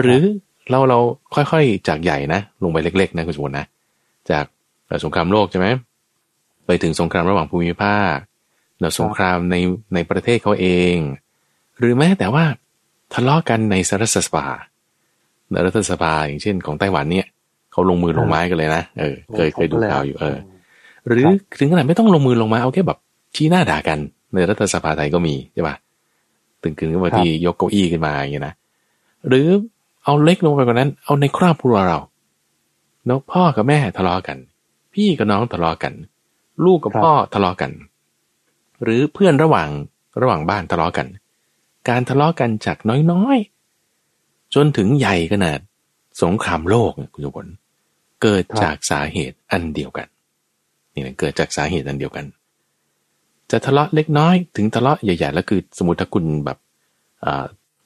[0.01, 0.23] หรือ
[0.69, 0.99] เราเรา
[1.35, 3.65] ค่อยๆจากใหญ่นะลงไปเล็กๆนะคุณสมบัตินะ
[4.29, 4.45] จาก
[5.03, 5.67] สงครามโลกใช่ไหม
[6.65, 8.15] ไปถึงสงครามระหว่างภูมิภาค
[8.79, 9.55] แล้วสงครามใน
[9.93, 10.95] ในประเทศเขาเอง
[11.79, 12.45] หรือแม้แต่ว่า
[13.13, 14.45] ทะเลาะกันในสรัสภา
[15.65, 17.25] รัฐสภาอย่างเช่นของไต้หวันเนี่ย
[17.71, 20.38] เขาลงมือลงไม้กันเลยนะเออเคยเคยดูข่าวอยู่เออ
[21.07, 21.27] หรือ
[21.60, 22.99] ถึงขนาดไม่ต้องลงมือลงไม้เอาแค่แบบ
[23.36, 23.99] ชี้หน้าด่ากัน
[24.33, 25.75] ในรัฐสภาไทยก็มีใช่ปะ
[26.62, 28.53] ตึงขึ้นขึ้นมาที่ยกเก้าอี้ขึ้นมาอย่างเงี้ยนะ
[29.27, 29.47] หรือ
[30.03, 31.99] เอาเล็กลงไปกว่านั้น เอาในครอบครัวเรา
[33.05, 34.38] เนาะพ่อกับแม่ทะเลาะกัน
[34.93, 35.93] พี่กับน้องทะเลาะกัน
[36.65, 37.71] ลูกกับพ่อทะเลาะกัน
[38.83, 39.69] หรือเพื่อนระหว่าง
[40.21, 41.07] ระหว่างบ้านทะเลาะกัน
[41.89, 42.77] การทะเลาะกันจาก
[43.12, 43.56] น้อยๆ
[44.55, 45.60] จนถึงใหญ่ขนาด
[46.23, 47.51] สงครามโลกคุณสมบัติ
[48.23, 50.07] เกิดจากสาเหตุอันเดียวกัน
[50.93, 52.25] นี่นะเกิดจากสาเหตุอันเดียวกัน
[53.51, 56.57] จะทะเลาะเล็กน้อย ถึงทะเลาะใหญ่ๆแล้วคือสมมติถ้าคุณแบบ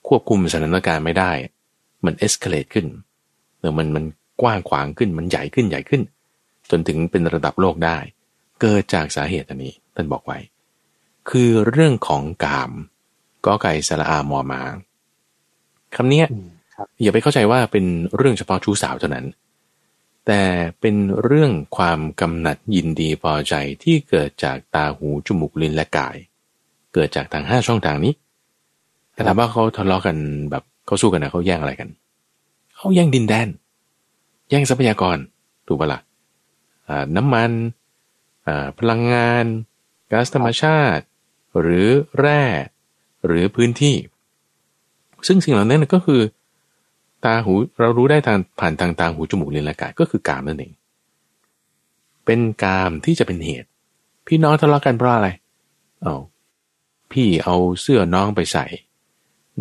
[0.08, 1.32] ควบคุมสถานการณ์ไม่ได้
[2.06, 2.86] มันเอ็กซ์เคเลตขึ้น
[3.60, 4.06] เออมันมัน
[4.42, 6.02] กว้างขวางขึ้นมันใหญ่ขึ้นใหญ่ขึ้น
[6.72, 7.98] จนถึงเป็นระดับโลกได้
[8.62, 10.38] เกิดจากสาเหตุอันนี้ท่านบอกไว้
[11.30, 12.72] คือเรื่องของกาม
[13.46, 14.62] ก็ไก่สระอามอมา
[15.96, 16.24] คำนี้
[17.02, 19.26] อย่าไปเข้าใจว่าเป็นเรื่องเฉพาะชู้สาวเท่านั้น
[20.28, 20.42] แต่
[20.82, 26.16] เป็นเรื่องความกำหนัดยินดีพอใจที่เกิดจากตาหูจมูกลิ้นและกาย
[26.94, 28.14] เกิดจากทางห้าช่องทางนี้
[29.14, 30.18] แต่ถามว่าเขาทะเลาะกัน
[30.52, 31.90] แบบเขาสู้กันนะเขาแย่งอะไรกัน
[32.76, 33.48] เขาแย่งดินแดน
[34.50, 35.18] แย่งทรัพยากร
[35.68, 36.02] ถูกปะละ่ะ
[37.16, 37.52] น้ำมัน
[38.80, 39.46] พลังงาน
[40.12, 41.04] ก๊าซธรรมชาติ
[41.60, 41.88] หรือ
[42.20, 42.44] แร่
[43.26, 43.96] หรือพื้นที่
[45.28, 46.22] ซึ่งสิ่งเหล่านั้นก็คือ
[47.26, 50.72] ตาหูเรารู้ได้ทางผ่านทางตาหูจมูกลิ้นและกายก็คือกามนั่นเอง
[52.26, 53.68] เป็นกามที่จะเป็นเหตุ
[54.28, 55.30] พี่น้องทะเลาะกันเพราะอะไร
[56.02, 56.16] เอา
[57.12, 58.66] พี่เอาเสื้อน้องไปใส่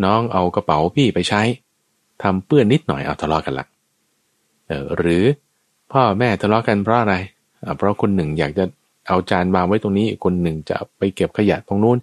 [0.05, 1.43] น้องเอากระเป๋าพี่ไปใช้
[2.23, 3.67] ทำเปื้อนนิดหน่อยเอาทะเลาะกันละ
[4.69, 5.25] เออหรือ
[5.93, 7.15] พ่อแม่ทะเลาะกันเพราะอะไร
[7.79, 8.65] เพราะคนหนึ่งอยากจะ
[9.09, 11.99] เอาจานวางไว้ตรงนี้ คนหนึ่งจะไปเก็บขยะตรงนู้น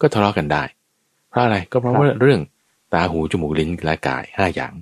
[0.00, 0.62] ก็ทะเลาะกันได้
[1.30, 4.74] เพราะอะไรก็เพราะว่าเรื่องาหูจมูกลิ้นและกายห้าอย่าง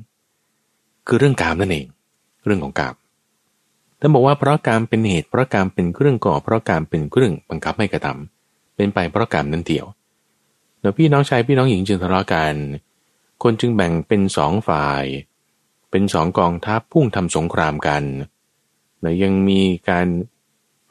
[1.06, 1.86] คือเรื่องกามนั่นเอง
[2.44, 2.94] เรื่องของกาม
[4.00, 9.86] ท่านบอกว่าเพราะกามเป็นเหตุเพราะกามเป็นเครื่องก่อเพราะกามเป็นเครื่องบังคับให้กระทำเป็นไปเพราะกามนั่นเดียว
[10.80, 12.54] เดี๋ยวพี่น้องชายพี่น้องหญิงจึงทะเลาะกัน
[13.42, 15.04] คนจึงแบ่งเป็นสองฝ่าย
[15.90, 18.02] เป็นสองกองทัพพุ่งทำสงครามกัน
[19.00, 20.06] แต่ยังมีการ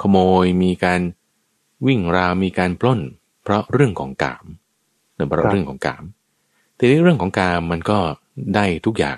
[0.02, 1.02] ขโมยมีการ
[1.88, 3.02] วิ่งราวมีการปล้น
[3.44, 4.46] เพราะเรื่องของกาม
[5.16, 6.04] เนื่องเพราะเรื่องของกาม
[6.86, 8.00] ทีนี้เรื่องของกามมันก็
[8.56, 9.18] ได้ทุกอย่าง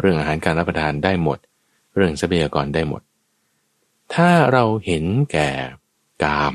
[0.00, 1.38] เรื่องอาหารการรับประทานได้หมด
[1.96, 3.02] เรื่องทรัพยากรได้หมด
[4.14, 5.50] ถ้าเราเห็นแก่
[6.24, 6.54] กาม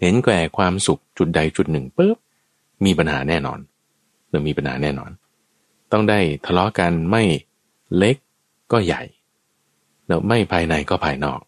[0.00, 2.16] เห็นแก่ความสุขจุดใดจุดหนึ่งปุ๊บ
[2.84, 3.58] มีปัญหาแน่นอน
[4.30, 5.10] เรามีปัญหาแน่นอน
[5.92, 7.22] ต้องได้ทะเลาะกันไม่
[7.96, 8.16] เล็ก
[8.72, 9.02] ก็ใหญ่
[10.06, 11.40] เราไม่ภายในก็ภายนอก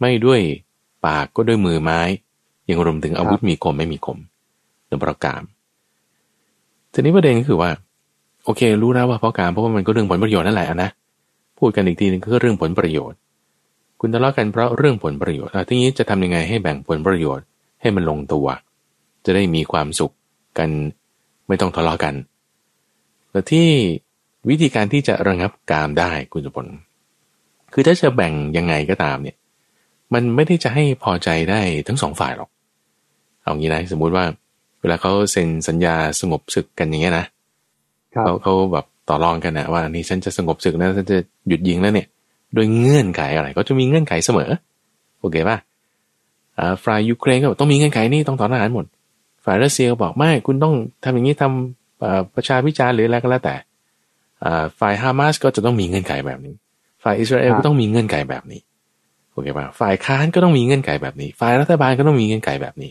[0.00, 0.40] ไม่ด้วย
[1.06, 2.00] ปากก็ด้วยมือไม้
[2.68, 4.18] ยังรวมถึงอาวุธมีคมไม่มีคม
[4.88, 5.42] ในประการ
[6.92, 7.70] ทีนี้ประเด็นก็คือว่า
[8.44, 10.90] โอเค รู้แล้วว่าเพราะการเพราะว่ามันก็เรื่องผลประโยชน์นั่นแหละนะ
[11.58, 13.18] พูดกันอีกทีนึงก็เรื่องผลประโยชน์
[14.00, 17.44] คุณทะเลาะกันเพราะเรื่องผลประโยชน์ทีนี้จะทำยังไงให้แบ่งผลประโยชน์
[17.80, 18.46] ให้มันลงตัว
[19.24, 20.12] จะได้มีความสุข
[20.58, 20.68] กัน
[21.48, 22.14] ไม่ต้องทะเลาะกัน
[23.30, 23.68] แต่ที่
[24.48, 26.66] วิธีการที่จะระงับกามได้คุณสุพล
[27.72, 29.36] คือถ้าจะแบ่งยังไงก็ตามเนี่ย
[30.14, 32.50] มันไม่ได้จะให้พอใจได้ทั้งสองฝ่ายหรอก
[33.42, 34.24] เอางี้นะสมมุติว่า
[34.82, 37.26] เวลาเขาเซ็นสัญญาสงบศึกกันอย่างเงี้ยนะ
[38.24, 41.16] เขาเขาแบบต่อรองกันนะว่านี่ฉันจะสงบศึกนะฉันจะ
[41.48, 42.06] หยุดยิงแล้วเนี่ย
[42.54, 44.50] โดยเงื่อนไขอะไรก็จะมีเงื่อนไขเสมอ
[45.20, 45.56] โอเคป่ะ
[46.58, 48.84] อ่าฝ่ายยูเครนก็ต้องมีเงื่อนไขนี่ต้องถอนทหารหมด
[49.44, 53.56] ฝ่ายรัสเซียบอกไม่คุณต้องทำอย่างนี้ทำประชาพิจารณ์หรืออะไรก็แล้วแต่
[54.80, 56.54] ฝ่ายฮามาสก็จะต้องมีเงื่อนไขแบบนี้
[57.02, 58.60] ฝ่ายอิสราเอลก็ต้องมีเงื่อนไขแบบนี้
[59.32, 62.90] โอเคป่ะฝ่ายค้านก็ต้องมีเงื่อนไขแบบนี้ ฝ่ายรัฐบาลก็ต้องมีเงื่อนไขแบบนี้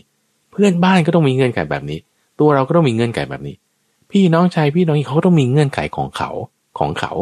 [0.52, 1.98] เพื่อนบ้านก็ต้องมีเงื่อนไขแบบนี้
[2.40, 3.54] ตัวเราก็ต้องมีเงื่อนไขแบบนี้
[4.10, 6.30] พี่น้องชายพี่น้องเขาต้องมีเงื่อนไขของเขา
[6.78, 7.12] ของเขา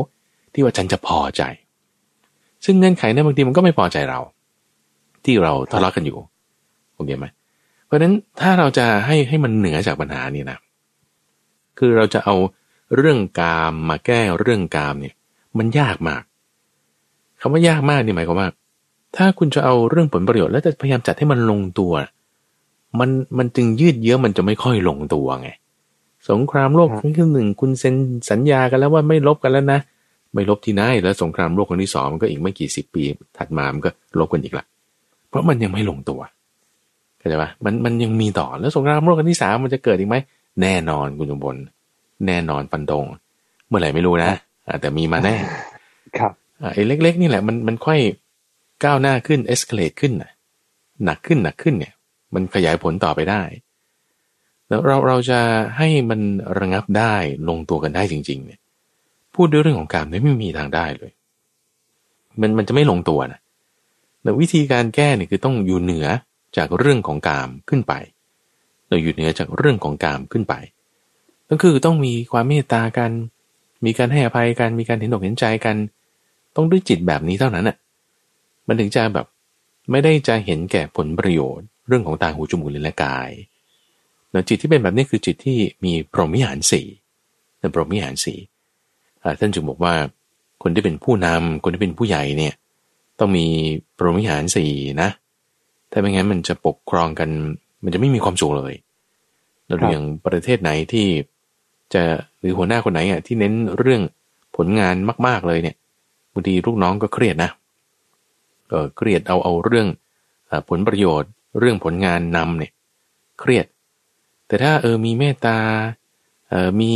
[0.53, 1.43] ที่ว่าฉันจะพอใจ
[2.65, 4.21] ซึ่งเงื่อนไขนั้นบางทีมันก็ไม่พอใจเรา
[5.25, 6.19] ที่เราทะเลาะกันอยู่
[6.95, 7.27] โอเคไหม
[7.87, 10.59] เพราะฉะนั้นถ้าเราจะให้ให้มันเหนือจากปัญหานี่นะ
[11.79, 12.35] คือเราจะเอา
[12.97, 15.15] เรื่องกามมาแก้เรื่องกามเนี่ย
[15.59, 16.23] มันยากมาก
[17.41, 18.49] คำว่ายากมากนี่หมายความว่า
[19.17, 21.93] ถ้าคุณจะเอาเรื่องผลประโยชน์แล้วจะพยายามจัดให้มันลงตัว
[22.99, 25.49] มันมันจึงยืดเยื้อมันจะไม่ค่อยลงตัวไง
[26.31, 27.95] สงครามโลกครั้งที่หนึ่งคุณเซ็น
[28.31, 29.81] สัญญากันแล้วว่าไม่ลบกันแล้วนะ
[30.35, 33.03] ไม่ลบที่ไหนแล้วสงครามโลกครั้งที่สองมันก็อีกไม่กี่สิบปี
[33.39, 34.65] ถัดมามันก็ลบกันอีกละ
[35.29, 36.21] เพราะมันยังไม่ลงตัว
[37.19, 40.17] เข้าใจปะมันมันยังมีต่อแล้วสงครามโลกครั้งที่สามมันจะเกิดอีกไหม
[40.63, 41.57] แน่นอนคุณจงบน
[42.27, 43.05] แน่นอนฟันธง
[43.69, 44.33] เมื่อไหร่ไม่รู้นะ
[44.81, 45.37] แต่มีมาแน่
[46.19, 46.33] ครับ
[46.75, 47.99] ไอ้เล็ก ๆ นี่แหละมันมันค่อย
[48.85, 50.13] ก้าวหน้าขึ้น escalate ขึ้น
[51.05, 51.93] หนักขึ้นหนักขึ้นเนี่ย
[52.35, 53.43] มันขยายผลต่อไปได้
[54.69, 55.41] แล้วเราเราจะ
[55.77, 56.21] ให้มัน
[56.59, 57.15] ระงับได้
[57.49, 58.61] ลงตัวกันได้จริง ๆ เนี่ย
[59.35, 61.13] พูดด้วยเรื่องของการไม่มีทางได้เลย
[62.41, 63.41] มันมันจะไม่ลงตัวนะ
[64.23, 66.07] แต่วิธีการแก้เนี่ยคือต้องอยู่เหนือ
[66.57, 67.93] จากเรื่องของกามขึ้นไป
[68.89, 70.55] เราอยู่เหนือจากเรื่องของกามขึ้นไป
[71.51, 73.11] ก็คือต้องมีความเมตตากัน
[73.85, 75.77] มีการให้อภัยกัน มีการเห็นอกเห็นใจกัน
[76.57, 77.77] ต้องด้วยจิตแบบนี้เท่านั้นอะ
[78.67, 79.27] มันถึงจะแบบ
[79.91, 83.31] ไม่ได้จะเห็นแก่ผลประโยชน์ เรื่องของตาหูจมูกลิ้นและกาย
[84.31, 86.87] แจิตที่เป็นแบบนี้คือจิตที่มีพรหมิหารสี่
[87.59, 88.39] ในพรหมิหารสี่
[89.41, 89.95] ท่านจึงบอกว่า
[90.63, 92.55] คนที่เป็นผู้นำคนที่เป็นผู้ใหญ่เนี่ย
[93.19, 93.47] ต้องมี
[93.97, 94.73] พรหมิหารสี่
[95.03, 95.11] นะ
[95.91, 97.29] ถ้าไม่งั้นมันจะปกครองกัน
[97.85, 98.75] มันจะไม่มีความสุขเลย
[99.67, 101.07] เราอย่างประเทศไหนที่
[101.95, 102.03] จะ
[102.39, 104.03] หรือหัวหน้าคนไหนอะที่เน้นเรื่อง
[104.57, 104.95] ผลงาน
[105.27, 105.77] มาก ๆเลยเนี่ย
[106.33, 107.51] บางทีลูกน้องก็เครียดนะ
[108.69, 109.87] เออเครียดเอาเอาเรื่อง
[110.69, 112.73] ผลประโยชน์ เรื่องผลงานนำเนี่ย
[113.41, 113.67] เครียด
[114.47, 115.59] แต่ถ้าเออมีเมตตา
[116.51, 116.95] เออมี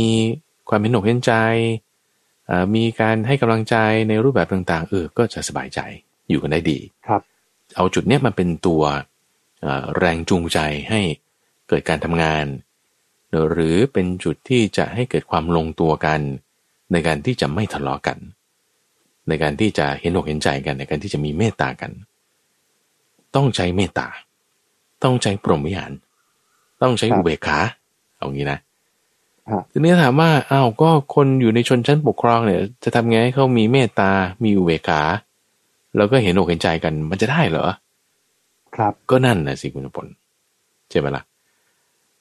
[0.69, 1.33] ความเห็นอกเห็นใจ
[2.47, 3.75] เออมีการให้กำลังใจ
[4.09, 5.79] ในรูปแบบต่างๆเออก็จะสบายใจ
[6.29, 7.21] อยู่กันได้ดีครับ
[7.75, 8.83] เอาจุดเนี้ยมาเป็นตัว
[9.97, 11.01] แรงจูงใจให้
[11.69, 12.45] เกิดการทำงาน
[13.51, 16.19] หรือเป็นจุดที่จะให้เกิดความลงตัวกัน
[16.91, 18.17] ในการที่จะไม่ทะเลาะกัน
[19.27, 21.91] ในการที่จะเห็นอกเห็นใจกันในการที่จะมีเมตตากัน
[23.35, 24.07] ต้องใช้เมตตา
[25.05, 25.91] ต้องใช้พรหมวิหาร
[26.81, 27.59] ต้องใช้อุเบกขา
[28.17, 28.59] เอางี้นะ
[29.49, 34.11] ฮะทีนี้ถามว่าอ้าวก็คนอยู่ในชนชั้นปกครองเนี่ย จะทำไงให้เขามีเมตตา
[34.43, 35.01] มีอุเบกขา
[35.95, 37.65] แล้วก็เห็นอกเห็นใจกันมันจะได้เหรอ
[38.75, 40.07] ครับ ก็นั่นนะสิคุณพล
[40.89, 41.23] ใช่ไหมล่ะ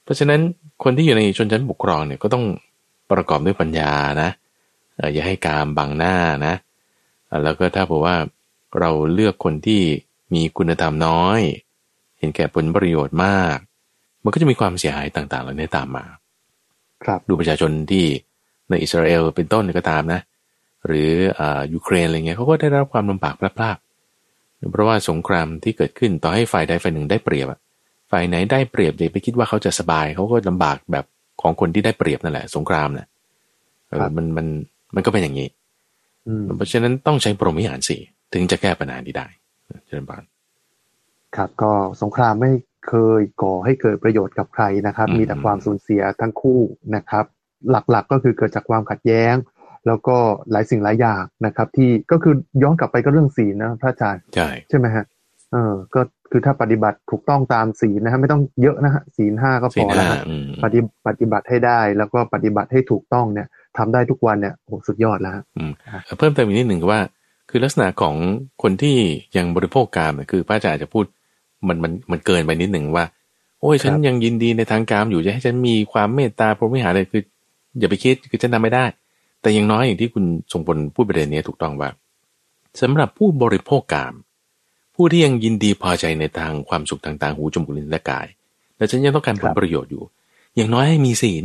[0.03, 0.41] เพราะฉะนั้น
[0.83, 2.45] คนที่อยู่ในชนชั้นปกครองเนี่ยก็ต้อง
[3.11, 3.93] ประกอบด้วยปัญญา
[4.23, 4.31] นะ
[4.97, 6.15] เอ่ออย่าให้กามบังหน้า
[6.47, 6.55] นะ
[7.27, 8.17] เอ่อแล้วก็ถ้าบอกว่า
[8.81, 9.81] เราเลือกคนที่
[10.35, 13.57] มีคุณธรรมน้อยเห็นแก่ผลประโยชน์มาก
[14.25, 16.05] มันก็จะมีความเสียหายต่างๆเหล่านี้ตามมา
[17.05, 18.05] ครับดูประชาชนที่
[18.71, 20.21] ในอิสราเอลเป็นต้นก็ตามนะ
[20.87, 27.59] หรืออ่ายูเครนอะไรเงี้ยเขาก็ได้รับความลำบากพลาดๆเพราะว่าสงครามที่เกิดขึ้นต่อให้ฝ่ายใดฝ่ายหนึ่งได้เปรียบอะ
[28.11, 31.05] ฝ่ายไหนได้เปรียบเดี๋ยวไปคิดว่าเขาจะสบายเขาก็ลำบากแบบ
[31.43, 33.07] ของคนที่ได้เปรียบนั่นแหละ สงครามน่ะ
[33.89, 34.47] เออครับมันมัน
[34.95, 35.49] มันก็เป็นอย่างนี้
[36.27, 38.01] อืมเพราะฉะนั้นต้องใช้ปรหมวิหารสี่
[38.33, 39.27] ถึงจะแก้ปัญหานี้ได้
[39.87, 40.23] เจริญบาน
[41.37, 42.53] ครับ ก็สงครามไม่
[42.89, 46.61] เคยก่อให้เกิดประโยชน์กับใครนะครับอืมมีแต่ความสูญเสียทั้งคู่
[46.97, 47.25] นะครับ
[47.71, 49.35] หลักๆก็คือเกิดจากความขัดแย้ง
[49.87, 50.17] แล้วก็
[50.51, 55.05] หลายสิ่งหลายอย่างนะครับ ที่ก็คือย้อนกลับไปก็เรื่องศีลนะพระอาจารย์ใช่ใช่ไหมฮะ
[55.53, 63.47] เออก็คือถ้าปฏิบัติถูกต้องตามศีลนะฮะไม่ต้องเยอะนะฮะศีลห้าก็พสี่อหแล้วน้าฮะอืมปฏิปฏิบัติให้ได้แล้วก็ปฏิบัติให้ถูกต้องเนี่ย
[63.79, 65.73] ทำได้ทุกวันเนี่ยโอ้สุดยอดแล้วฮะอืม
[66.19, 67.01] เพิ่มเติมอีกนิดหนึ่งคือว่า
[67.51, 68.17] คือลักษณะของ
[68.63, 68.97] คนที่
[69.37, 71.05] ยังบริโภคกามเนี่ยคือพระอาจารย์อาจจะพูด
[71.69, 73.05] มันมันมันเกินไปนิดหนึ่งว่า
[73.61, 77.23] โอ้ยฉันครับยังยินดีในทางกามอยู่จะให้ฉันมีความเมตตาพรหมิหารเลยคือ
[77.79, 78.85] อย่าไปคิดคือฉันทำไม่ได้
[79.41, 81.89] แต่อย่างน้อยอย่างที่คุณทรงพลพูดประเด็นนี้ถูกต้องว่า
[82.81, 84.15] สำหรับผู้บริโภคกาม
[84.95, 88.27] ผู้ที่ยังยินดีพอใจในทางความสุขทางตาหูจมูกลิ้นและกาย
[88.77, 90.03] แต่ฉันยังต้องการผลประโยชน์อยู่
[90.57, 91.45] อย่างน้อยให้มีศีล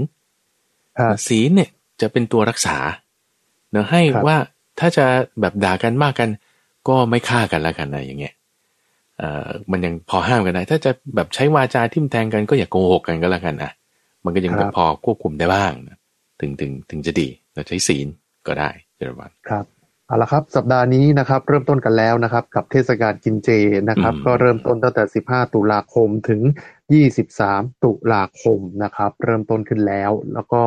[1.00, 1.70] ฮะศีลเนี่ย
[2.02, 2.78] จะเป็นตัวรักษา
[3.72, 4.38] เนาะให้ครับว่า
[4.80, 5.06] ถ้าจะ
[5.42, 6.30] แบบด่ากันมากกัน
[6.88, 8.39] ก็ไม่ฆ่ากันแล้วกันนะอย่างเงี้ยเอ่อ
[9.72, 13.72] มันยังพอห้ามกันได้ ถ้าจะแบบใช้วาจาทิ่มแทงกันก็อย่าโกหกกันก็แล้วกันนะ
[14.26, 15.98] มันก็ยังครับพอควบคุมได้บ้างนะ
[16.42, 18.08] ถึงถึงถึงจะดีเราใช้ศีล
[18.48, 19.66] ก็ได้เจริญวันครับ
[20.08, 23.50] เอาละครับ สัปดาห์นี้นะครับ เริ่มต้นกันแล้วนะครับ กับเทศกาลกินเจ
[23.90, 26.42] นะครับอืมก็เริ่มต้นตั้งแต่ 15 ตุลาคมถึง
[27.12, 30.62] 23 ตุลาคมนะครับ เริ่มต้นขึ้นแล้ว แล้วก็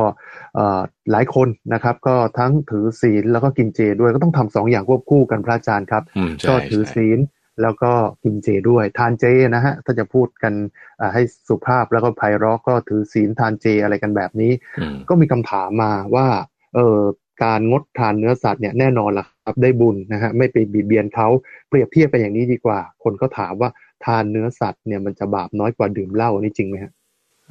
[0.55, 7.19] เอ่อหลายคนนะครับ ก็ทั้งถือศีลแล้วก็กินเจด้วยก็ต้องทำสองอย่างควบคู่กันพระอาจารย์ครับอืมใช่ก็ถือใช่ศีล
[7.61, 7.91] แล้วก็
[8.23, 10.53] กินเจด้วย ทานเจนะฮะ ถ้าจะพูดกัน
[10.99, 16.27] อ่าให้สุภาพแล้วก็ไพเราะก็ถือศีลทานเจอะไรกันแบบนี้อืมก็มีคำถามมาว่า
[16.75, 16.99] เออ
[17.43, 21.27] การงดทานเนื้อสัตว์เนี่ยแน่นอนล่ะครับได้บุญนะฮะไม่ไปบีบเบียนเขา
[21.69, 23.69] เปรียบเทียบไปอย่างนี้ดีกว่า คนก็ถามว่า
[24.05, 26.91] ทานเนื้อสัตว์เนี่ยมันจะบาปน้อยกว่าดื่มเหล้านี่จริงไหมฮะ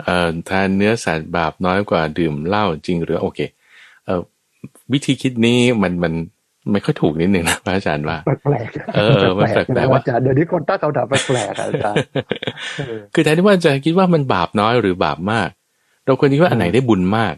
[0.04, 3.40] เอ่อทานเนื้อสัตว์บาปน้อยกว่าดื่มเหล้าจริงหรือโอเค
[4.04, 4.20] เอ่อ
[4.92, 6.14] วิธีคิดนี้มันมัน
[6.70, 12.04] ไม่ค่อยถูกนิดหนึ่งนะพระอาจารย์ว่าแปลกๆเออมันแปลกๆนะว่าอาจารย์เดี๋ยวนี้คนตั้งคำถามแปลกๆอะอาจารย์
[12.78, 15.48] เออคือแทนที่ว่าจะคิดว่ามันบาปน้อยหรือบาปมาก
[16.06, 17.34] เราควรคิดว่าอันไหนได้บุญมาก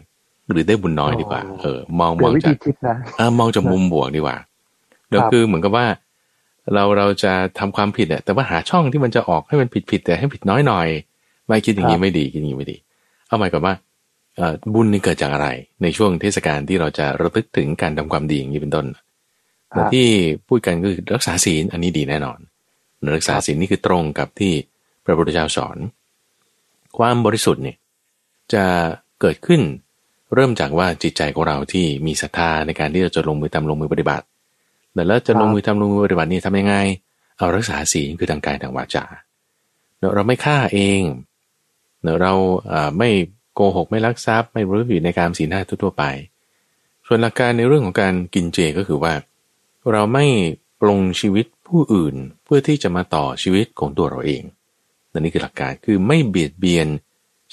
[0.51, 4.37] หรือได้บุญน้อยดีกว่าอ๋อเออ มองเปลี่มยอนงวิจาธีกคิดนะเออมองจากมุมบวกดีกว่า
[5.09, 5.85] แล้วครับคือเหมือนกับว่า
[6.73, 10.87] เราเราจะทำความผิดอะแต่ว่าหาช่องที่มันจะออกให้มันผิดผิดแต่ให้ผิดน้อยหน่อย
[11.47, 12.77] ไม่คิดอย่างนี้ไม่ดีคิดอย่างนี้ไม่ดี
[13.27, 13.73] เอาหมายก่อนว่า
[14.37, 15.47] เอ่อบุญนี่เกิดจากอะไร
[15.81, 19.04] ในช่วงเทศกาลที่เราจะระลึกถึงการทำความดีอย่างนี้เป็นต้นค
[19.77, 20.09] รับที่
[20.47, 22.39] พูดกันก็คือรักษาศีลอันนี้ดีแน่นอน
[23.15, 24.53] รักษาศีลนี่คือตรงกับที่
[25.05, 25.77] พระพุทธเจ้าสอน
[26.97, 27.77] ความบริสุทธิ์เนี่ย
[28.53, 28.65] จะ
[29.21, 29.61] เกิดขึ้น
[30.33, 34.25] เริ่มจากว่าจิตใจของเราที่มีศรัทธาในการที่เราจะลงมือทำลงมือปฏิบัติ
[35.07, 36.75] แล้วจะลงมือทำลงมือปฏิบัตินี่ทำยังไง
[37.37, 39.05] เอารักษาศีลคือทางกายทางวาจา
[40.15, 41.01] เราไม่ฆ่าเอง
[42.21, 42.33] เรา
[42.97, 43.09] ไม่
[43.53, 46.03] โกหกไม่ลักทรัพย์ไม่รู้อยู่ในการศีลห้าทั่วไป
[47.07, 49.13] ส่วนหลักการในเรื่องของการกินเจก็คือว่า
[49.91, 50.25] เราไม่
[50.81, 54.43] ปรงชีวิตผู้อื่นเพื่อที่จะมาต่อชีวิตของตัวเราเอง
[55.11, 56.87] นั่นนี่คือหลักการคือไม่เบียดเบียน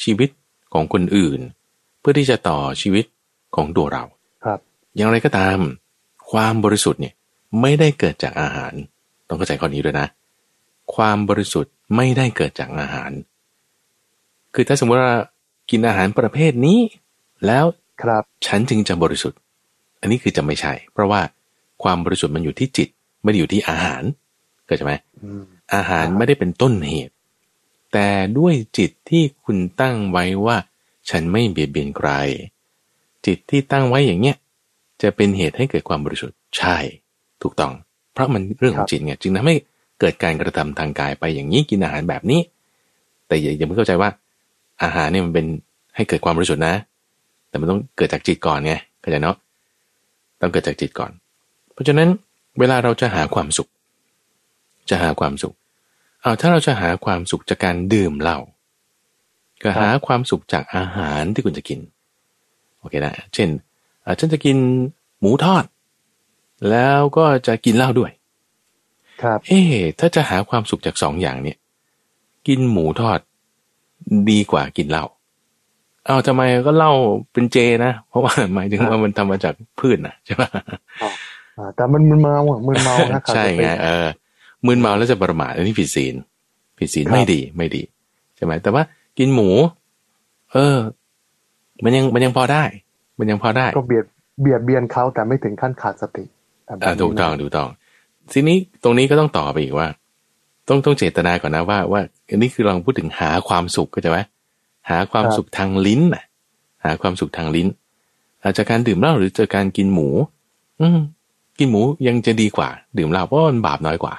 [0.03, 0.31] ชีวิต
[0.73, 1.41] ของคนอื่น
[2.01, 3.05] เพื่อที่จะต่อชีวิต
[3.57, 4.05] ของตัวเรา
[4.45, 4.59] ครับ
[4.97, 5.59] อย่างไรก็ตาม
[6.31, 7.15] ความบริสุทธิ์เนี่ย
[7.61, 8.73] ไม่ได้เกิดจากอาหาร
[9.29, 10.07] ต้องเข้าใจข้อนี้ด้วยนะ
[10.95, 13.11] ความบริสุทธิ์ไม่ได้เกิดจากอาหาร
[14.55, 15.15] คือถ้าสมมติว่า
[15.71, 16.79] กินอาหารประเภทนี้
[17.47, 17.65] แล้ว
[18.03, 19.39] ครับฉันจึงจะบริสุทธิ์
[20.01, 21.21] อันนี้คือจะไม่ใช่ เพราะว่า
[21.83, 22.89] ความบริสุทธิ์มันอยู่ที่จิต
[23.23, 24.03] ไม่ได้อยู่ที่อาหาร
[24.67, 24.93] เข้าใจไหม
[25.25, 25.43] อืม
[25.75, 27.15] อาหารครับไม่ได้เป็นต้นเหตุ
[27.93, 30.57] แต่ด้วยจิตที่คุณตั้งไว้ว่า
[31.11, 32.09] ฉันไม่เบียดเบียนใคร
[33.27, 34.37] จิตที่ตั้งไว้อย่างเนี้ย
[35.03, 36.77] จะเป็นเหตุให้เกิดความบริสุทธิ์ใช่
[37.43, 37.73] ถูกต้อง
[38.13, 39.57] เพราะมันเรื่องของจิตไงจึงทำให้
[40.01, 42.41] เกิดการกระทำทางกายไปอย่างนี้กินอาหารแบบนี้
[43.27, 44.11] แต่อย่าอย่าเพิ่งเข้าใจว่า
[44.83, 45.47] อาหารเนี่ยมันเป็น
[45.97, 46.75] ให้เกิดความบริสุทธิ์นะ
[47.49, 49.37] แต่มันต้องเกิดจากจิตก่อนไงเข้าใจเนาะ
[50.41, 51.13] ต้องเกิดจากจิตก่อน
[51.73, 52.09] เพราะฉะนั้น
[52.59, 53.69] เวลาเราจะหาความสุข
[54.91, 55.55] จะหาความสุข
[56.21, 58.39] เอาถ้าเราจะหาความสุขจากการดื่มเหล้า
[59.63, 61.81] ก็หาความสุขจากอาหารที่คุณจะกิน
[62.79, 63.49] โอเคนะเช่น
[64.19, 64.57] ฉันจะกิน
[65.21, 65.65] หมูทอด
[66.71, 68.11] แล้วก็จะกินเหล้าด้วย
[69.23, 69.61] ครับ เอ๊
[69.99, 71.59] ถ้าจะหาความสุขจากสองอย่างเนี่ย
[72.49, 73.19] กินหมูทอด
[74.31, 75.05] ดีกว่ากินเหล้า
[76.07, 76.93] เอาทำไมก็เหล้า
[77.33, 80.49] เป็นเจนะ เพราะว่าหมายถึงว่ามันทำมาจากพืชนะใช่ปะ
[81.77, 84.07] แต่มันมึนเมาอะมึนเมานะใช่ไงเออ
[84.67, 86.15] มึนเมาแล้วจะประมาทอันนี้ผิดศีล
[86.79, 87.83] ผิดศีลไม่ดีไม่ดี
[88.37, 88.83] ใช่ไหมแต่ว่า
[89.19, 89.51] กินหมู
[90.53, 90.79] เออ
[91.85, 92.65] มันยังมันยังพอได้
[93.19, 94.05] มันยังพอได้ ก็เบียด
[94.41, 96.25] เบียดเบียนเขาแต่ไม่ถึงขั้นขาดสติ
[96.69, 97.69] อ่าถูกต้องถูกต้อง
[98.33, 99.89] ทีนี้ตรงนี้ก็ต้องต่อไปอีกว่า
[100.69, 104.19] ต้องต้องเจตนาก่อนนะว่าว่าอันนี้คือเราพูดถึงหาความสุขก็จะไหม
[104.91, 106.25] หาความสุขทางลิ้นน่ะ
[106.85, 107.69] หาความสุขทางลิ้น
[108.43, 110.09] อาจจะการดื่มเหล้าหรือจากการกินหมู
[110.81, 110.99] อืม
[111.59, 114.15] กินหมูยังจะดีกว่า ดื่มเหล้าเพราะมันบาปน้อยกว่า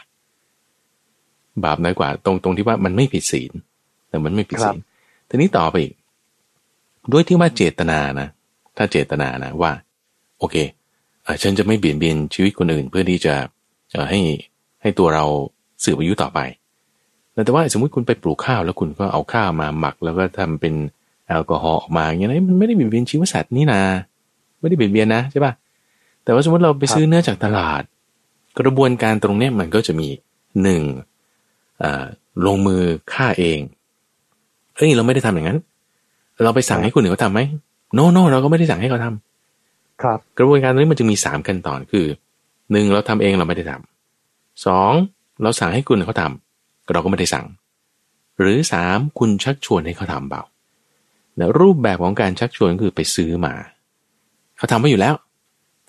[1.66, 3.52] บาปน้อยกว่า ตรงตรงที่ว่ามันไม่ผิดศีล
[4.10, 4.80] แต่มันไม่ผิดศีล
[5.30, 5.94] ทีนี้ต่อไปอีก
[7.12, 8.28] ด้วยที่ว่าเจตนานะ
[8.78, 9.72] ถ้าเจตนานะว่า
[10.40, 10.56] โอเค
[11.24, 13.36] เออฉันจะไม่เบียดเบียนชีวิตคนอื่น เพื่อที่จะ
[13.94, 14.20] จะให้
[14.82, 15.26] ให้ตัวเรา
[15.84, 16.40] สืบอายุต่อไป
[17.46, 20.74] แต่ว่าสมมุติคุณไปปลูกข้าวแล้วคุณก็เอาข้าวมาหมัก แล้วก็ทำเป็น
[21.28, 23.82] แอลกอฮอล์ออกมาอย่างนี้มันไม่ได้เบียดเบียนชีวสัตว์นี่นา
[24.60, 25.54] ไม่ได้เบียดเบียนนะใช่ปะ
[26.24, 27.82] แต่ว่าสมมติเราไปซื้อเนื้อจากตลาด
[28.60, 30.08] กระบวนการตรงเนี้ยมันก็จะมี
[30.64, 30.84] หนึ่ง
[32.46, 32.82] ลงมือ
[33.14, 33.60] ฆ่าเอง
[34.76, 35.60] เฮ้ยเราไม่ได้ทำอย่างนั้น
[36.44, 37.42] เราไปสั่งให้คนอื่นเขาทำไหม
[37.94, 42.06] โนโนเราก็ไม่ได้สั่งให้เขาทำครับ กระบวนการนี้มันจะมีสามขั้นตอนคือ
[42.72, 44.92] หนึ่งเราทำเองเราไม่ได้ทำสอง
[45.42, 47.46] เราสั่งให้คุณเขาทำเราก็ไม่ได้สั่ง
[48.40, 50.44] หรือสามคุณชักชวนให้เขาทำเปล่า
[51.36, 53.54] แต่รูปแบบของการชักชวนคือไปซื้อมา
[54.58, 55.14] เขาทำไว้อยู่แล้ว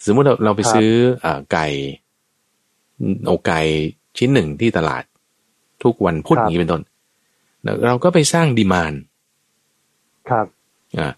[0.06, 0.90] สมมติเราเราไปซื้อ
[1.24, 1.66] อไก่
[3.30, 3.60] อกไก่
[4.18, 5.02] ชิ้นหนึ่งที่ตลาด
[5.82, 6.82] ทุกวันพุธอย่างนี้เป็นต้น
[7.86, 8.92] เราก็ไปสร้างดีมาน
[10.30, 10.46] ครับ
[10.98, 11.12] อ่า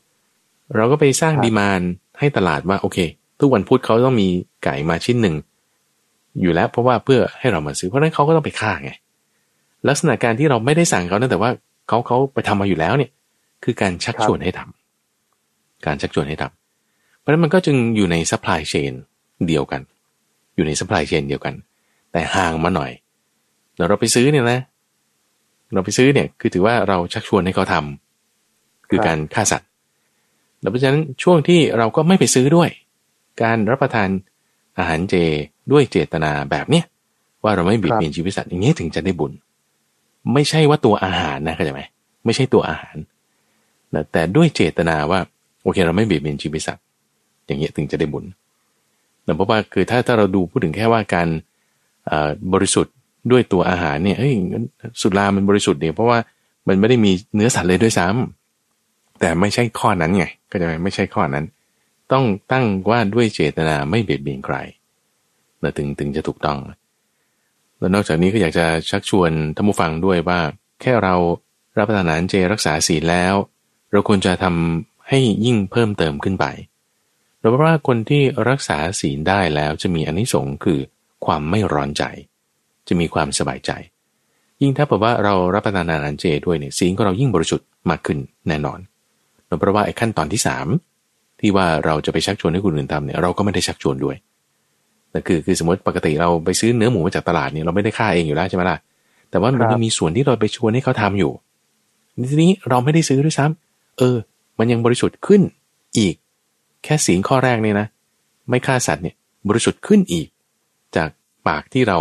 [0.77, 1.81] เราก็ไปสร้าง demand
[2.18, 2.99] ให้ตลาดว่าโอเค
[3.40, 4.29] ทุกวันพุธเขาต้องมี
[4.64, 5.37] ไก่มาชิ้นหนึ่ง
[6.40, 8.90] อยู่แล้วเพราะว่าเพื่อให้เรามาซื้อเพราะนั้นเขาก็ต้องไปฆ่าไง
[9.88, 11.51] ลักษณะการที่เราไม่ได้สั่งเขาแต่ว่า
[11.88, 13.11] เขาเขาไปทำมาอยู่แล้วเนี่ย
[13.64, 16.65] คือการชักชวนให้ทำการชักชวนให้ทำเพ
[17.27, 18.92] ราะนั้นมันก็จึงอยู่ใน supply chain
[19.49, 19.81] เดียวกัน
[20.57, 21.55] อยู่ใน supply chain เดียวกัน
[22.12, 22.91] แต่ห่างมาหน่อย
[23.89, 24.61] เราไปซื้อเนี่ยนะ
[25.75, 29.69] เราไปซื้อเนี่ยคือถือว่าเราชักชวนให้เขาทำคือการฆ่าสัตว์
[30.71, 32.69] เพราะฉะนั้นช่วงที่เราก็ไม่ไปซื้อด้วย
[33.43, 34.09] การรับประทาน
[34.79, 35.15] อาหารเจ
[35.73, 36.85] ด้วยเจตนาแบบเนี้ย
[37.43, 39.33] ว่าเราไม่เบียดเบียนชีวิตสัตว์อย่างนี้ถึงจะได้บุญ
[40.33, 41.83] ไม่ใช่ว่าตัวอาหารนะเข้าใจไหม
[42.25, 42.97] ไม่ใช่ตัวอาหาร
[44.12, 45.21] แต่ด้วยเจตนาว่า
[45.62, 46.85] โอเค เราไม่เบียดเบียนชีวิตสัตว์
[47.46, 48.24] อย่างนี้ยถึงจะได้บุญ
[49.24, 51.28] แต่เพราะว่าคือถ้าถ้าเราดูพูดถึงแค่ว่าการ
[52.52, 52.94] บริสุทธิ์
[53.30, 54.35] ด้วยตัวอาหารเนี่ยเฮ้ย
[55.00, 56.18] สุรามันบริสุทธิ์เนี่ยเพราะว่า
[56.68, 61.44] มันไม่ได้มีเนื้อสัตว์เลยด้วยซ้ำแต่ไม่ใช่ข้อนั้นไงก็จะไม่ใช่ข้อนั้น
[62.12, 64.56] ต้องตั้งว่าด้วยเจตนาไม่เบียดเบียนใคร
[65.61, 66.59] เราถึงถึงจะถูกต้อง
[67.78, 70.40] แล้วนอกจากนี้ก็อยากจะชักชวนท่านผู้ฟังด้วยว่า
[70.80, 71.14] แค่เรา
[71.78, 73.35] รับประทานอาหารเจรักษาศีลแล้ว
[73.92, 76.46] เราควรจะทำให้ยิ่งเพิ่มเติมขึ้นไป
[77.46, 80.78] เราว่าคนที่รักษาศีลได้แล้วจะมีอนนิสงส์คือ
[81.26, 82.04] ความไม่ร้อนใจ
[82.88, 83.70] จะมีความสบายใจ
[84.62, 88.78] ยิ่งถ้าแบบว่าเรารับประทานอาหารเจด้วยเนี่ยศีลของเรายิ่งบริสุทธิ์มากขึ้นแน่นอน
[89.59, 90.66] เพราะว่าไอ้ขั้นตอนที่สาม
[91.40, 94.16] ที่ว่าเราจะไปชักชวนให้คนอื่นทำเนี่ยเราก็ไม่ได้ชักชวนด้วย
[95.12, 98.78] นั่นคือคือสมมติปกติเราไปซื้อเนื้อหมูมาจากตลาดเนี่ยเราไม่ได้ฆ่าเองอยู่แล้วใช่ไหมล่ะ
[99.30, 101.32] แต่ว่ามันมีส่วนที่เราไปชวนให้เขาทำอยู่
[102.30, 104.16] ทีนี้เราไม่ได้ซื้อด้วยซ้ำเออ
[104.59, 105.42] มันยังบริสุทธิ์ขึ้น
[105.98, 106.14] อีก
[106.87, 107.87] แค่สีข้อแรกเนี่ยนะ
[108.49, 109.16] ไม่ฆ่าสัตว์เนี่ย
[109.49, 110.29] บริสุทธิ์ขึ้นอีก
[110.96, 111.11] จาก
[111.46, 111.99] ปากที่เรา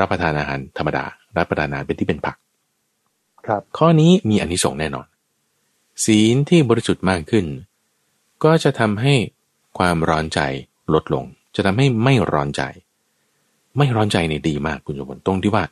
[0.00, 1.04] รับประทานอาหารธรรมดา
[1.36, 2.36] รับประทานอาหารเป็นที่เป็นผัก
[3.46, 5.06] ครับ ข้อนี้มีอนนิสงส์แน่นอน
[6.04, 7.44] ศีลที่บริสุทธิ์มากขึ้น
[8.44, 9.14] ก็จะทำให้
[9.78, 10.40] ความร้อนใจ
[10.94, 11.24] ลดลง
[11.54, 12.62] จะทำให้ไม่ร้อนใจ
[13.76, 15.64] ไม่ร้อนใจเนี่ยดีมากคุณสมบัติตรงที่ว่า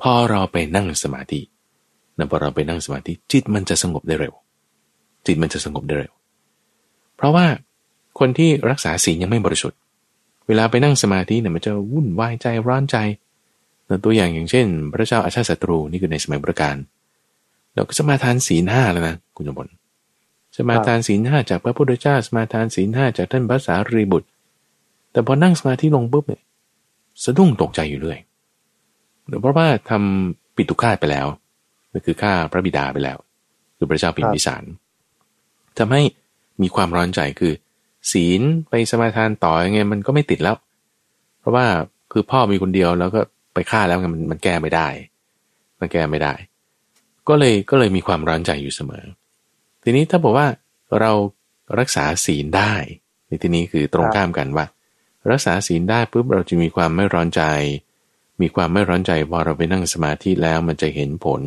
[0.00, 1.40] พอเราไปนั่งสมาธิ
[2.18, 4.34] นะพอเราไปนั่งสมาธิจิตมันจะสงบได้เร็ว
[5.26, 6.12] จิตมันจะสงบได้เร็ว
[7.16, 7.46] เพราะว่า
[8.18, 9.78] คนที่รักษาศีลยังไม่บริสุทธิ์
[10.46, 12.96] เวลาไปนั่งสมาธิเนี่ยมันจะวุ่นวายใจร้อนใจ
[14.04, 16.76] ตัวอย่างอย่างเช่น พระเจ้าอาชาติศัตรูนี่คือในสมัยประการ
[17.74, 19.70] เราก็จะมาทานศีลห้าแล้วนะคุณสมบัติ
[20.56, 24.28] สมาทานศีลห้าจากพระพุทธเจ้าสมาทานศีลห้าจากท่านพระสารีบุตร
[25.12, 26.42] แต่พอนั่งสมาธิลงปุ๊บเนี่ย
[27.24, 28.18] สะดุ้งตกใจอยู่เรื่อย
[29.40, 31.26] เพราะว่าทำปิดตุฆาตไปแล้ว
[31.92, 33.18] ก็คือฆ่าพระบิดาไปแล้ว
[33.76, 34.62] คือพระเจ้าพิมพิสาร
[35.78, 36.02] ทำให้
[36.62, 37.52] มีความร้อนใจคือ
[38.12, 40.56] ศีลไปสมาทานต่อยังไงมันก็ไม่ติดแล้ว
[41.40, 41.66] เพราะว่า
[42.12, 43.20] คือพ่อมีคนเดียวแล้วก็
[43.54, 44.88] ไปฆ่าแล้วมันมันแก้ไม่ได้
[45.80, 46.34] มันแก้ไม่ได้
[47.28, 49.04] ก็เลยก็เลยมีความร้อนใจอยู่เสมอ
[49.82, 50.46] ทีนี้ถ้าบอกว่า
[51.00, 51.12] เรา
[51.78, 52.72] รักษาศีลได้
[53.26, 54.66] ในที่นี้คือตรงข้ามกันว่า
[55.30, 57.42] รักษาศีลได้ปุ๊บเราจะมีความไม่ร้อนใจ
[58.40, 61.42] มีความไม่ร้อนใจพอเราไปนั่งสมาธิแล้วมันจะเห็นผล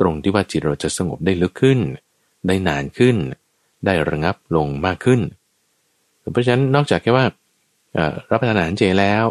[0.00, 1.78] ตรงที่ว่าจิตเราจะสงบได้ลึกขึ้น
[2.46, 3.16] ได้นานขึ้น
[3.86, 5.20] ได้ระงับลงมากขึ้น
[6.32, 7.26] เพราะฉะนั้นนอกจากแค่ว่า
[8.30, 9.24] รับประทานอาหารเจแล้ว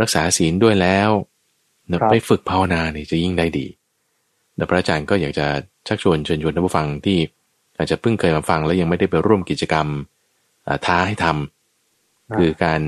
[0.00, 1.10] รักษาศีลด้วยแล้ว
[2.10, 3.66] ไปฝึกภาวนาเนี่ยจะยิ่งได้ดี
[4.56, 5.46] แต่พระอาจารย์ก็อยากจะ
[5.88, 7.18] ชักชวนเชิญชวนท่านผู้ฟังที่
[7.78, 9.86] อาจจะเพิ่งเคยมาฟังแล้วยังไม่ได้ไปร่วมกิจกรรม
[10.86, 12.80] ท้าให้ทำคือการ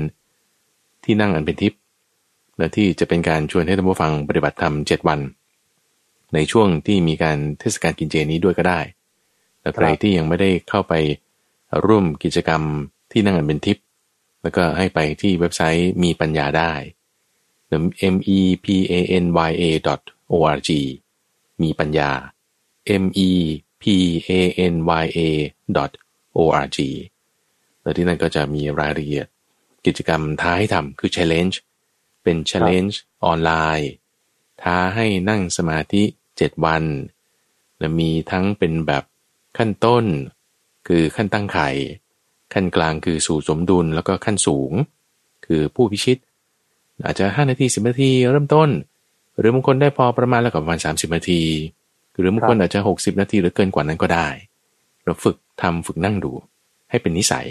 [1.03, 1.79] ที่นั่งอันเป็นทิพย์
[2.57, 5.19] และที่จะเป็นการชวนให้ท่านผู้ฟังปฏิบัติธรรมเจ็ดวัน
[6.33, 8.79] ในช่วงที่มีการเทศกาลกินเจนี้ด้วยก็ได้
[9.61, 10.93] แลวใครที่ยังไม่ได้เข้าไป
[11.85, 12.61] ร่วมกิจกรรม
[13.11, 13.85] ที่นั่งอันเป็นทิพย์
[14.41, 16.73] แล้วก็ให้ไปที่เว็บไซต์มีปัญญาได้
[18.13, 19.63] m e p a n y a
[20.31, 20.69] o r g
[21.61, 22.11] มีปัญญา
[23.03, 23.29] m e
[23.81, 23.83] p
[24.27, 24.31] a
[24.73, 25.19] n y a
[26.35, 26.79] o r g
[27.81, 29.27] แล้วที่นั่นก็จะมีรายละเอียด
[29.85, 31.55] กิจกรรมท้าให้ทำคือ challenge
[32.23, 33.91] เป็น challenge ออนไลน์
[34.61, 36.03] ท้าให้นั่งสมาธิ
[36.35, 36.83] 7 วัน
[37.79, 39.03] และมีทั้งเป็นแบบ
[39.57, 40.05] ขั้นต้น
[40.87, 41.69] คือขั้นตั้งไข่
[42.53, 44.71] ขั้นกลางคือสู่สมดุลแล้วก็ขั้นสูง
[45.45, 46.17] คือผู้พิชิต
[47.05, 48.69] อาจจะ 5 นาที 10 นาทีเริ่มต้น
[49.37, 51.41] หรือบางคนได้พอประมาณแล้วกับประมาณ30 นาที
[52.17, 54.27] หรือบางคนอาจจะ 60 นาทีหรือเกินกว่านั้นก็ได้
[55.03, 56.31] เราฝึกทำฝึกนั่งดู
[56.89, 57.47] ให้เป็นนิสัย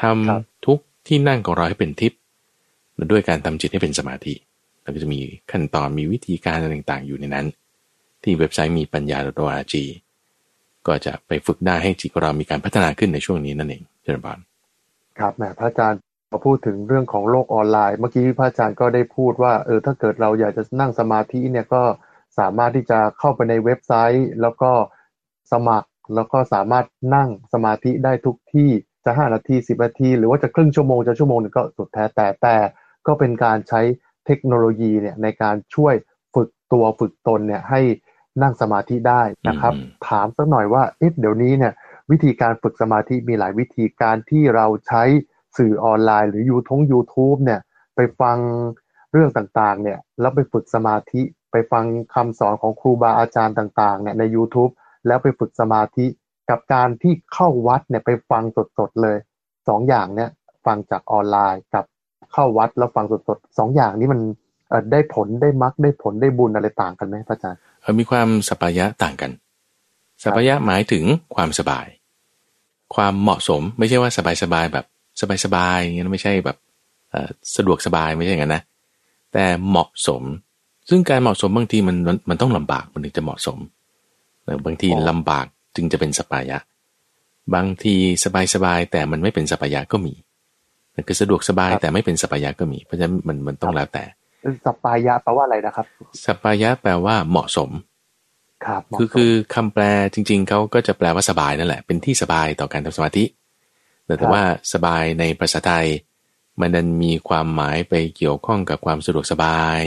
[0.00, 2.18] ทำทุกที่นั่งของเราให้เป็นทิพย์
[3.10, 4.34] ด้วยการทำจิตให้เป็นสมาธิ
[4.82, 5.20] แล้วก็จะมี
[5.50, 7.46] ขั้นตอนมีวิธีการอะไรต่างๆ อยู่ในนั้น
[8.22, 9.84] ที่เว็บไซต์มีปัญญาตัวอาจี
[10.86, 14.38] ก็จะไปฝึกได้ให้จิตเรามีการพัฒนาขึ้นในช่วงนี้นั่นเองเจริญพร
[15.18, 21.82] ครับแม่พระอาจารย์พอพูดถึงเรื่องของโลกออนไลน์ เมื่อกี้พระอาจารย์ก็ได้พูดว่าเออถ้าเกิดเราอยากจะนั่งสมาธิเนี่ยก็
[22.38, 24.70] สามารถที่จะเข้าไปในเว็บไซต์ แล้วก็
[25.52, 28.70] สมัครแล้วก็สามารถนั่งสมาธิได้ทุกที่
[29.04, 32.56] จะห้านาทีสิบนาที หรือว่าจะครึ่งชั่วโมงจะชั่วโมงนึงก็สุดแท้แต่แต่
[33.06, 33.80] ก็เป็นการใช้
[34.26, 35.94] เทคโนโลยีเนี่ยในการช่วย
[36.34, 37.80] ฝึกตัวฝึกตนเนี่ยให้
[38.42, 39.72] นั่งสมาธิได้นะครับ
[40.08, 41.72] ถามสักหน่อยว่าเอ๊ะเดี๋ยวนี้เนี่ย
[42.10, 45.02] วิธีการฝึกสมาธิมีหลายวิธีการที่เราใช้
[45.56, 47.60] สื่อออนไลน์ หรือยูทง YouTube เนี่ย
[47.96, 48.38] ไปฟัง
[49.12, 51.22] เรื่องต่างๆเนี่ยแล้วไปฝึกสมาธิ
[51.52, 54.72] ไปฟังคำสอนของครูบาอาจารย์ต่างๆเนี่ยใน YouTube
[55.06, 56.06] แล้วไปฝึกสมาธิ
[56.50, 58.42] กับการที่เข้าวัดเนี่ยไปฟัง
[58.78, 59.16] สดๆเลย
[59.68, 60.30] สองอย่างเนี่ย
[60.66, 61.84] ฟังจากออนไลน์กับ
[62.32, 64.20] เข้าวัดแล้วฟังสดๆสองอย่างนี้มัน
[64.92, 67.60] ได้ผลได้มักได้ผลได้บุญอะไรต่างกันไหมพระอาจารย์
[67.98, 69.30] มีความสัปปายะต่างกัน
[70.22, 71.04] สัปปายะหมายถึง
[71.34, 71.86] ความสบาย
[72.94, 74.10] ความเหมาะสมไม่ใช่ว่า
[74.42, 74.86] สบายๆแบบ
[75.44, 76.56] สบายๆอย่างนี้ไม่ใช่แบบ
[77.56, 78.62] สะดวกสบายไม่ใช่อย่างนั้นนะ
[79.32, 80.22] แต่เหมาะสม
[80.88, 81.96] ซึ่งการเหมาะสมบางทีมัน
[82.28, 83.58] มันต้องลำบากมันถึงจะเหมาะสม
[84.66, 86.58] บางทีลำบากจึงจะเป็นสัปปายะ
[87.54, 87.94] บางที
[88.54, 90.14] สบายๆแต่มันไม่เป็นสัปปายะก็มี
[91.06, 94.04] คือสะดวกสบายแต่ไม่เป็นสัปปายะก็มี เพราะฉะนั้นมันมันต้องแล้วแต่
[94.66, 95.86] สปายะแปลว่าอะไรนะครับ
[96.24, 97.70] สปายะแปลว่าเหมาะสม
[98.66, 99.84] ครับคือคือคำแปล
[100.14, 103.24] จริง ๆเขาก็จะแปลว่าสบายนั่นแหละ เป็นที่สบายต่อการทำสมาธิ
[104.18, 105.86] แต่ว่าสบายในภาษาไทย
[106.60, 109.80] มันนั้นมีความหมายไปเกี่ยวข้องกับความสะดวกสบาย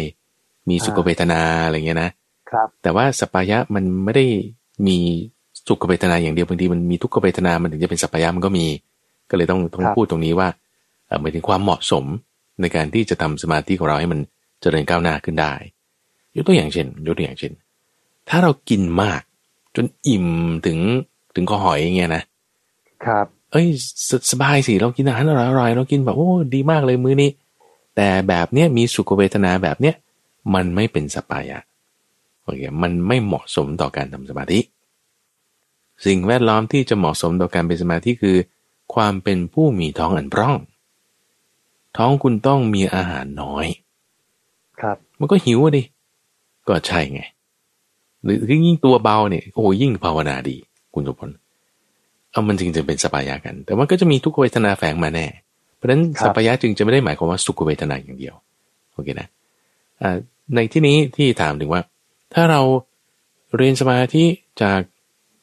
[0.70, 2.12] มีสุขเวทนาอะไรเงี้ยนะ
[2.52, 4.26] ครับ แต่ว่าสปายะมันไม่ได้
[4.88, 4.98] มี
[5.68, 8.66] สุขเวทนาอย่างเดียวบางทีมันมีทุกขเวทนา มันถึงจะเป็นสัพยามันก็มี
[9.30, 10.48] ก็เลยต้องต้องพูดตรงนี้ว่า
[11.22, 12.06] หมายถึงความเหมาะสม
[12.62, 15.54] ในการที่จะทำสมาธิของเราให้มันเจริญก้าวหน้าขึ้นได้
[16.36, 17.54] ยกตัวอย่างเช่น ยกตัวอย่างเช่น
[18.30, 19.22] ถ้าเรากินมาก
[19.76, 20.28] จนอิ่ม
[20.66, 20.80] ถึง
[21.36, 22.24] ถึงคอหอยอย่างเงี้ยนะ
[23.06, 23.68] ครับ เอ้ย
[24.10, 27.30] สสบายสิเรากินอาหารอร่อยๆเรากินแบบโอ้ดีมากเลยมื้อนี้
[27.96, 29.96] แต่แบบเนี้ยมีสุขเวทนาแบบเนี้ย
[30.54, 31.60] มันไม่เป็นสปายะ
[32.44, 34.60] โอเคมันไม่เหมาะสมต่อการทำสมาธิ
[36.06, 38.38] สิ่งแวดล้อมที่จะเหมาะสมต่อการเป็นสมาธิคือ
[38.94, 40.56] ความเป็นผู้มีท้องอันพร่อง
[41.98, 43.66] ท้องคุณต้องมีอาหารน้อย
[44.82, 45.84] ครับ มันก็หิวดิ
[46.68, 47.22] ก็ใช่ไง
[48.24, 50.56] หรือยิ่งตัวเบาเนี่ยโอ้ยิ่งภาวนาดี
[50.94, 51.30] คุณสุพล
[52.32, 55.28] เอามันจริงจะเป็นสปายะกัน แต่ว่าก็จะมีทุกเวทนาแฝงมาแน่
[55.76, 58.36] เพราะฉะนั้นสปายะจึงจะไม่ได้หมายความว่าสุขเวทนาอย่างเดียว
[58.94, 59.28] โอเคนะ
[60.56, 61.82] ในที่นี้ที่ถามถึงว่า
[62.34, 62.62] ถ้าเรา
[63.58, 64.24] เรียนสมาธิ
[64.62, 64.82] จาก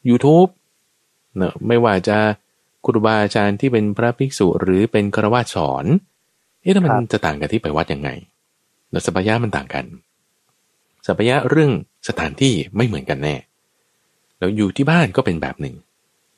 [0.09, 0.49] YouTube
[1.37, 2.17] เนอะไม่ว่าจะ
[2.85, 5.85] ครูบาอาจารย์ที่เป็นพระภิกษุหรือเป็นครวาสอน
[6.61, 8.09] เอ๊ะแล้วมันจะต่างกันที่ไปวัดยังไง
[8.93, 9.85] แล้วสัพยะมันต่างกัน
[11.07, 11.71] สัพยะเรื่อง
[12.07, 13.35] สถานที่ไม่เหมือนกันแน่
[14.37, 15.75] แล้วอยู่ที่บ้านก็เป็นแบบหนึ่ง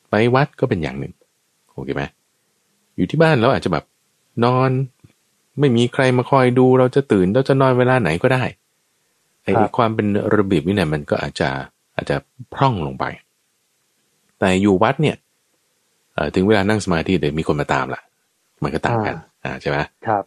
[0.10, 1.14] ไปวัดก็เป็นอย่างหนึ่ง
[1.74, 2.04] โอเคไหม
[2.98, 3.86] อยู่ที่บ้านเราอาจจะแบบ
[4.46, 4.70] นอน
[5.60, 8.44] ไม่มีใครมาคอยดู เราจะตื่นเราจะนอนเวลาไหนก็ได้
[9.44, 11.50] ไอ้ความเป็นระเบียบวินัยมันก็อาจจะ
[11.96, 12.16] อาจจะ
[12.54, 13.06] พร่องลงไป
[14.40, 15.16] แต่อยู่วัดเนี่ย
[16.36, 18.02] ถึงเวลานั่งสมาธิเดี๋ยวมีคนมาตามละ
[18.64, 19.78] มันก็ต่างกัน อ่าใช่ไหม
[20.08, 20.24] ครับ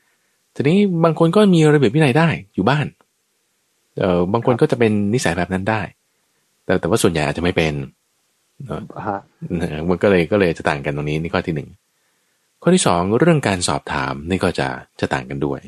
[0.61, 2.87] ทีนี้บางคนก็มีระเบียบวินัยได้อยู่บ้าน
[4.01, 5.81] เออบางคนก็จะเป็นนิสัยแบบนั้นได้
[6.65, 7.75] แต่แต่ว่าส่วนใหญ่อาจจะไม่เป็น
[8.67, 8.81] เนาะ
[9.89, 11.69] มันก็เลยก็เลยจะต่างกันตรงนี้นี่ข้อที่หนึ่ง
[12.63, 14.69] ข้อที่สองเรื่องการสอบถามนี่ก็จะ
[15.01, 15.61] จะต่างกันด้วย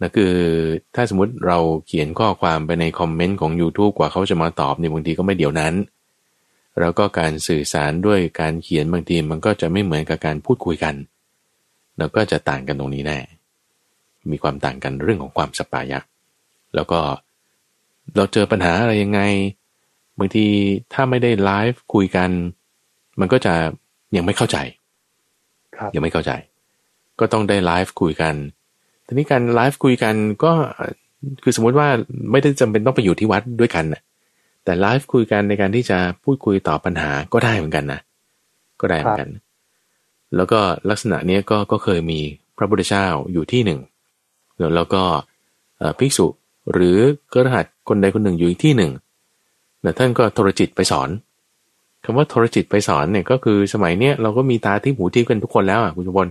[0.00, 0.32] นะคือ
[0.94, 5.74] ถ้าสมมุติเราเขียนข้อความไปในคอมเมนต์ของ YouTube กว่าเขาจะมาตอบในบางทีก็ไม่เดี๋ยวนั้น
[6.80, 10.94] แล้วก็การสื่อสารด้วยการเขียนบางทีมันก็จะไม่เหมือนกับการพูดคุยกัน
[11.98, 13.18] แล้วก็จะต่างกันตรงนี้แน่
[14.32, 15.98] มีความต่างกันเรื่องของความสปายะ
[16.74, 17.00] แล้วก็
[18.16, 19.20] เราเจอปัญหาอะไรยังไง
[20.18, 20.46] บางที
[20.92, 22.30] ถ้าไม่ได้ไลฟ์คุยกัน
[23.20, 23.54] มันก็จะ
[24.16, 24.58] ยังไม่เข้าใจ
[25.94, 26.32] ยังไม่เข้าใจ
[27.20, 28.34] ก็ต้องได้ไลฟ์คุยกัน
[29.06, 30.14] ทีนี้การไลฟ์คุยกัน
[30.44, 30.52] ก็
[31.42, 31.88] คือสมมุติว่า
[32.30, 34.02] ไม่ได้จำเป็นต้องไปอยู่ที่วัดด้วยกันนะ
[34.64, 38.00] แต่ไลฟ์คุยกันในการที่จะพูดคุยตอบปัญหาก็ได้เหมือนกันนะ
[38.80, 39.30] ก็ได้เหมือนกัน
[40.36, 40.60] แล้วก็
[40.90, 42.20] ลักษณะนี้ก็ก็เคยมี
[42.56, 43.80] พระพุทธเจ้าอยู่ที่หนึ่ง
[44.76, 45.02] แล้วก็
[45.98, 46.26] ภิกษุ
[46.72, 46.98] หรือ
[47.32, 48.92] กระหัสคนใดคนหนึ่งอยู่อีกที่หนึ่ง
[49.82, 51.08] แต่ท่านก็โทรจิตไปสอน
[52.04, 56.28] คำว่าโทรจิตไปสอนเนี่ยก็คือสมัยเนี้ยเราก็มีตาที่หูที่กันทุกคนแล้วอะคุณชมบล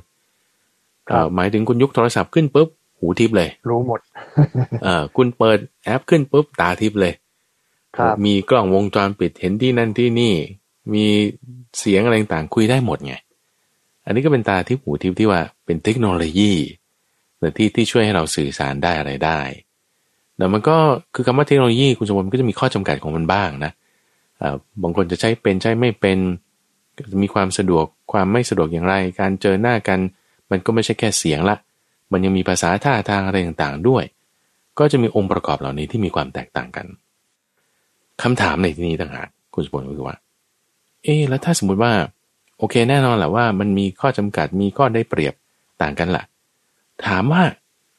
[1.35, 2.67] หมายถึงคุณยุกโทรศัพท์ขึ้นปุ๊บ
[2.99, 3.99] หูทิพเลย รู้หมด
[4.83, 7.13] เออคุณเปิดแอปขึ้นปุ๊บตาทิพเลย
[8.25, 10.33] มีกล้องวงจรปิดเห็นที่นั่นที่นี่
[10.93, 11.05] มี
[11.79, 13.15] เสียงอะไรต่างคุยได้หมดไง
[14.05, 16.51] อันนี้ก็เป็นตาทิพหูทิพที่ว่าเป็นเทคโนโลยี
[17.39, 19.39] แต่ที่ที่ช่วยให้เราสื่อสารได้อะไรได้
[20.37, 20.77] แต่มันก็
[21.15, 23.71] คือคำว่าเทคโนโลยีคุณสมบัติก็จะมีข้อจำกัดของมันบ้างนะ
[24.83, 26.17] บางคนจะใช้เป็นใช้ไม่เป็น
[27.23, 29.99] มีความสะดวกความไม่สะดวกอย่างไร การเจอหน้ากัน
[30.51, 31.57] มันก็ไม่ใช่แค่เสียงละ
[32.11, 34.03] มันยังมีภาษาท่าทางอะไรต่างๆด้วย
[34.79, 36.85] ก็จะมีองค์ประกอบเหล่านี้ที่มีความแตกต่างกัน
[38.23, 40.17] คำถามในที่นี้ต่างหากคุณสมบัติก็คือว่า
[41.03, 41.91] เอ๊แล้วถ้าสมมุติว่า
[42.57, 45.33] โอเคแน่นอนแหละว่า มันมีข้อจำกัดมีข้อได้เปรียบ
[45.81, 46.23] ต่างกันล่ะ
[47.07, 47.41] ถามว่า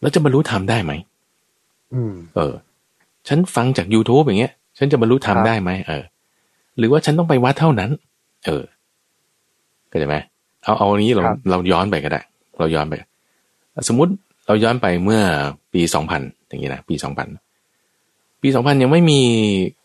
[0.00, 0.92] เราจะบรรลุธรรมได้ไหม
[2.36, 2.54] เออ
[3.28, 6.04] ฉันฟังจาก YouTube อย่างเงี้ย ฉันจะบรรลุธรรมได้ไหมเออ
[6.78, 7.90] หรือว่าฉันต้องไปวัดเท่านั้น
[8.46, 8.62] เออ
[9.90, 10.16] ก็ได้ไหม
[10.62, 12.20] เอาเอานี้เราเราย้อนไปก็ได้
[12.58, 12.94] เราย้อนไป
[13.88, 14.12] สมมุติ
[14.46, 15.22] เราย้อนไปเมื่อ
[15.72, 17.28] ปีสองพันอย่างนี้นะปีสองพัน
[18.42, 19.20] ปีสองพันยังไม่มี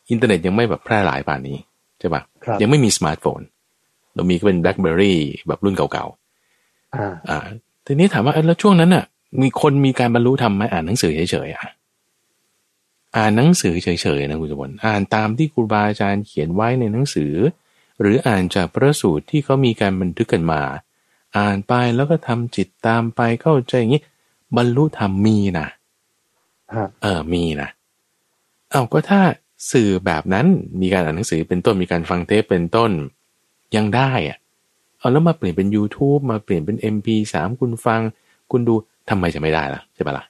[0.10, 1.58] อินเทอร์เน็ตยังไม่แบบแพร่หลายปานนี้
[2.00, 2.22] ใช่ปะ
[2.62, 3.42] ยังไม่มีสมาร์ทโฟน
[4.16, 7.40] เรามีก็เป็นแบล็คเบอร์รี่แบบรุ่นเก่าๆอ่า
[7.92, 9.06] ทีนี้ถามว่าแล้วช่วงนั้นอะ
[9.42, 11.72] มีคนมีการบรรลุทำไหมอ่านหนังสือเฉยๆอะ
[13.18, 17.34] อ่านหนังสือเฉยๆนะคุณสมบัติอ่านตามที่ครูบาอาจารย์เขียนไว้ในหนังสือ
[18.02, 20.62] หรืออ่านจากพระสูตรที่เขามีการบันทึกกันมา
[21.38, 24.04] อ่านไปแล้วก็ทำจิตตามไปเข้าใจอย่างนี้
[24.58, 25.68] บรรลุธรรมมีนะ
[27.02, 27.70] เออมีนะ
[28.72, 29.22] เอาก็ถ้า
[29.72, 30.46] สื่อแบบนั้น
[30.82, 32.92] มีการอ่านหนังสือเป็นต้นมีการฟังเทปเป็นต้น
[33.76, 34.41] ยังได้อะ
[35.02, 38.02] เอาแล้วมาเปลี่ยนเป็น YouTube มาเปลี่ยนเป็น MP3 คุณฟัง
[38.52, 38.76] คุณดู
[39.10, 40.26] ทำไมจะไม่ได้ล่ะใช่ปะล่ะ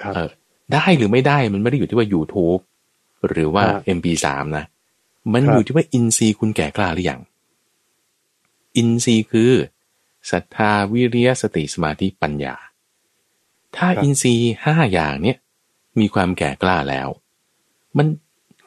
[0.00, 0.30] ครับเออ
[0.72, 2.60] ได้หรือไม่ได้มันไม่ได้อยู่ที่ว่า YouTube
[3.28, 3.64] หรือว่า
[3.96, 4.26] MP3
[4.56, 4.64] นะ
[5.32, 7.20] มันอยู่ที่ว่าอินทรีย์คุณแก่กล้าหรือยัง
[8.76, 9.52] อินทรีย์คือ
[10.30, 12.54] ศรัทธาวิริยะสติสมาธิปัญญา
[13.76, 15.38] ถ้าอินทรีย์ห้าอย่างเนี้ย
[16.00, 17.08] มีความแก่กล้าแล้ว
[17.96, 18.06] มัน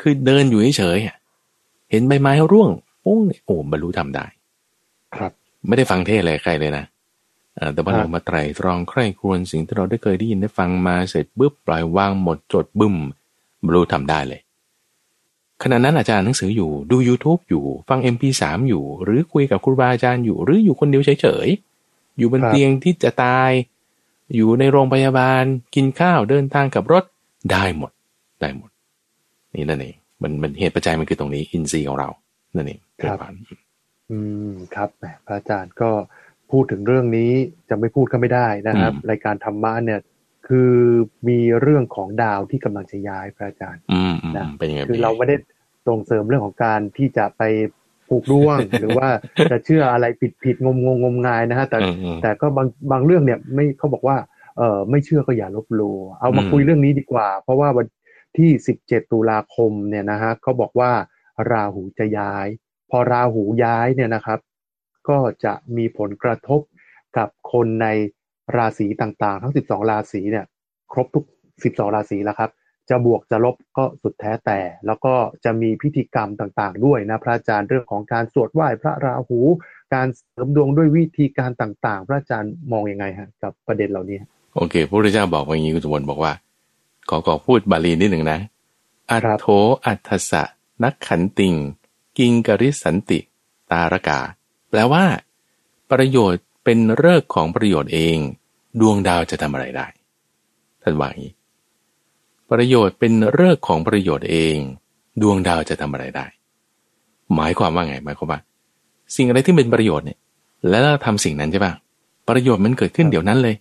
[0.01, 2.69] คือเดินอยู่เฉยๆเห็นใบไม้ร่วง
[3.05, 4.25] ปุ้งโอ้บรรลุทำได้
[5.17, 5.31] ครับ
[5.67, 6.85] ไม่ได้ฟังเทศอะไรใครเลยนะ
[7.73, 12.95] แต่พอเรามาไตรตรองใคร่ครวญสิ่งที่เราได้เคยได้ยินได้ฟังมาเสร็จบึ๊บปล่อยวางหมดจดบึ้ม
[13.65, 14.41] บรรลุทำได้เลย
[15.63, 23.51] ขณะนั้นอาจารย์หนังสืออยู่ดู YouTube อยู่ฟัง MP3 อยู่ หรือคุยกับครูบาอาจารย์อยู่ หรืออยู่คนเดียวเฉยๆอยู่บนเตียงที่จะตาย
[24.35, 25.43] อยู่ในโรงพยาบาล
[25.75, 27.03] กินข้าวเดินทางกับรถ
[27.51, 27.91] ได้หมด
[28.41, 28.69] ได้หมด
[29.53, 32.09] นี่นั่นเองมันมันเหตุปัจจัยมันคือตรงนี้อินทรีย์ของเรา
[32.55, 33.17] นั่นเองครับ
[34.11, 34.89] อืม ครับ
[35.25, 35.91] พระอาจารย์ก็
[36.51, 37.31] พูดถึงเรื่องนี้
[37.69, 39.99] จะไม่พูดก็ไม่ได้นะครับ รายการธรรมะเนี่ย
[40.47, 40.73] คือ
[41.27, 43.81] มีเรื่องของดาวที่กำลังจะย้ายพระอาจารย์
[44.35, 45.35] นะเป็นยังไงคือเราไม่ได้
[45.87, 47.43] ส่งเสริมเรื่องของการที่จะไป
[48.09, 49.07] ผูกร่วง หรือว่า
[49.51, 51.79] จะเชื่ออะไรผิดผิดงมงงมงายนะฮะแต่
[52.23, 54.17] แต่ก็บางบางเรื่องเนี่ยไม่เขาบอกว่า
[54.57, 57.85] เออไม่เชื่อก็อย่าลบหลู่เอามาคุยเรื่องนี้ดีกว่า เพราะว่าวัน
[58.37, 60.91] ที่สิบเจ็ดตุลาคมเนี่ยนะฮะเขาบอกว่า
[61.51, 62.62] ราหูจะย้ายพ
[62.95, 64.39] อราหูย้ายเนี่ยนะครับ
[65.09, 66.61] ก็จะมีผลกระทบ
[67.17, 67.87] กับคนใน
[68.57, 70.45] ราศีต่างๆ ทั้ง 12 ราศีเนี่ย
[70.91, 71.25] ครบทุก
[71.63, 72.51] 12 ราศีแล้วครับ
[72.89, 75.13] จะบวกจะลบก็สุดแท้แต่ แล้วก็
[75.45, 79.39] จะมีพิธีกรรมต่างๆ ด้วยนะพระอาจารย์เรื่องของการสวดไหว้พระราหู
[79.93, 84.17] การเสริมดวงด้วยวิธีการต่างๆ พระอาจารย์มองอยังไงฮะกับประเด็นเหล่านี้
[84.55, 86.33] โอเคพระพุทธเจ้าบอกว่าอย่างนี้คุณสมบัติบอกว่า
[87.09, 88.39] ขอขอพูดบาลีนิดหนึ่งนะ
[89.11, 89.45] อัตโธ
[89.85, 90.43] อัตสะ
[90.83, 91.53] นักขันติง
[92.17, 93.19] กิงกริสันติ
[93.71, 94.19] ตารกา
[94.69, 95.03] แปลว่า
[95.91, 98.17] ประโยชน์เป็นเลิกของประโยชน์เอง
[98.79, 99.87] ดวงดาวจะทำอะไรได้
[100.81, 101.33] ท่านว่าอย่างนี้
[102.51, 104.57] ประโยชน์เป็นเลิกของประโยชน์เอง
[105.21, 106.25] ดวงดาวจะทำอะไรได้
[107.35, 108.39] หมายความว่าไงหมายความว่า
[109.15, 110.19] สิ่งอะไรที่เป็นประโยชน์เนี่ย
[110.69, 111.73] แล้วเราทำสิ่งนั้นใช่ป่ะ
[112.29, 113.55] ประโยชน์มันเกิดขึ้นเดี๋ยวนั้นเลย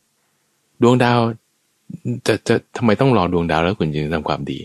[0.82, 1.18] ดวงดาว
[2.26, 4.58] จะจะทำไมต้องรอดวงดาวแล้วคุณจึงทำความดี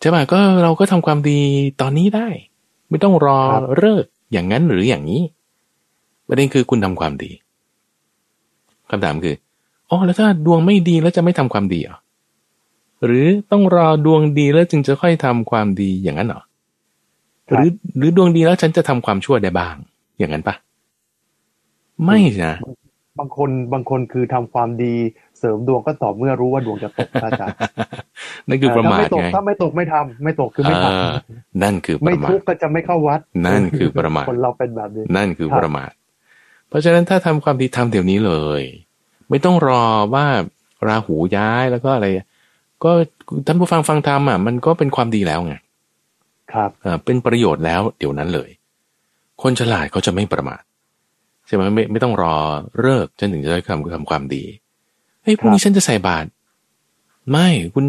[0.00, 1.40] ใช่ป่ะก็เราก็ทำความดี
[1.80, 2.28] ตอนนี้ได้
[2.88, 3.38] ไม่ต้องรอ
[3.78, 5.22] เลิกอย่างนั้นหรืออย่างนี้
[6.28, 7.30] ประเด็นคือคุณทำความดี
[8.90, 9.36] คำถามคือ
[9.90, 11.98] อ๋อแล้วถ้าดวงไม่ดีแล้วจะไม่ทำความดีอะ
[13.04, 16.42] หรือต้องรอดวงดีแล้วจึงจะค่อยทำความดีอย่างนั้นเหรอ
[17.48, 19.74] หรือหรือดวงดีแล้วฉันจะทำความชั่วได้บ้าง
[20.18, 20.54] อย่างนั้นปะ
[22.04, 22.56] ไม่นะ
[23.18, 24.94] บางคนบางคนคือทำความดี
[25.38, 27.58] เสริมดวงก็ต่อเมื่อรู้ว่าดวงจะตกอาจารย์
[28.48, 35.90] นั่นคือประมาทไงถ้าไม่ตกไม่ทำไม่ตกคือไม่ทำนั่นคือไม่ทุกก็จะไม่เข้าวัด นั่นคือประมาทคนเราเป็นแบบนี้นั่นคือประมาท
[36.68, 38.62] เพราะฉะนั้นถ้าทำความดีทำเดี๋ยวนี้เลย
[39.30, 40.26] ไม่ต้องรอว่า
[40.88, 42.06] ราหูย้ายแล้วก็อะไร
[42.84, 42.90] ก็
[43.46, 45.54] ท่านผู้ฟังฟังธรรมอะมันก็เป็นความดีแล้วไง
[46.52, 48.50] ครับอ่าเป็นประโยชน์แล้วเดี๋ยวนั้นเลย
[49.42, 50.62] คนฉลาดเขาจะไม่ประมาท
[51.46, 52.34] ใช่ไหมไม่ไม่ต้องรอ
[52.80, 54.44] เลิกจนถึงจะได้ทำทำความดี
[55.22, 56.28] เฮ้ยพรุ่งนี้ฉันจะใส่บาตร
[57.30, 57.84] ไม่คุณ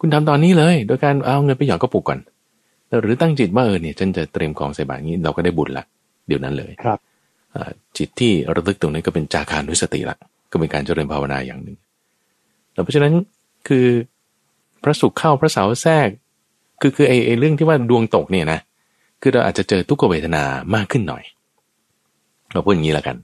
[0.00, 2.18] คุณทำตอนนี้เลย โดยการเอาเงินไปหยอดกระปุกก่อน
[3.00, 5.84] หรือตั้งจิตว่าเออเนี่ยฉันจะเตรียมของใส่บาตรนี้เราก็ได้บุญละ
[6.28, 6.98] เดี๋ยวนั้นเลยครับ
[7.96, 10.16] จิตที่ระลึกตรงนี้ก็เป็นจาคานุสติละ
[10.52, 11.76] ก็เป็นการเจริญภาวนาอย่างหนึ่ง
[12.84, 13.12] เพราะฉะนั้น
[13.68, 13.86] คือ
[14.82, 16.08] พระศุกร์เข้าพระเสาร์แทรก
[16.80, 18.60] คือคือไอ้ไอ้เรื่องที่ว่าดวงตกเนี่ยนะ
[19.22, 20.42] คือเราอาจจะเจอทุกขเวทนา
[20.74, 21.22] มากขึ้นหน่อย
[22.52, 23.16] เราพูดอย่างนี้แล้วกัน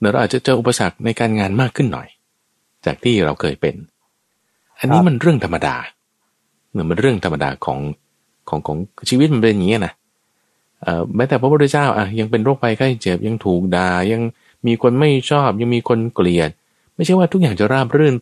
[0.00, 2.08] เราอาจจะเจออุปสรรคในการงานมากขึ้นหน่อย
[2.84, 3.74] จากที่เราเคยเป็น
[4.78, 5.76] อันนี้มันเรื่องธรรมดา
[6.70, 7.78] เหมือนมันเรื่องธรรมดาของ
[8.48, 8.76] ของของ
[9.10, 9.92] ชีวิตมันเป็นอย่างนี้นะ
[10.82, 14.22] เอ่อแม้แต่พระพุทธเจ้าอะยังเป็นโรคภัยไข้เจ็บยังถูกด่ายัง
[14.66, 16.50] มีคนไม่ชอบ ยังมีคนเกลียด
[16.94, 18.14] ไม่ใช่ว่าทุกอย่างจะราบรื่น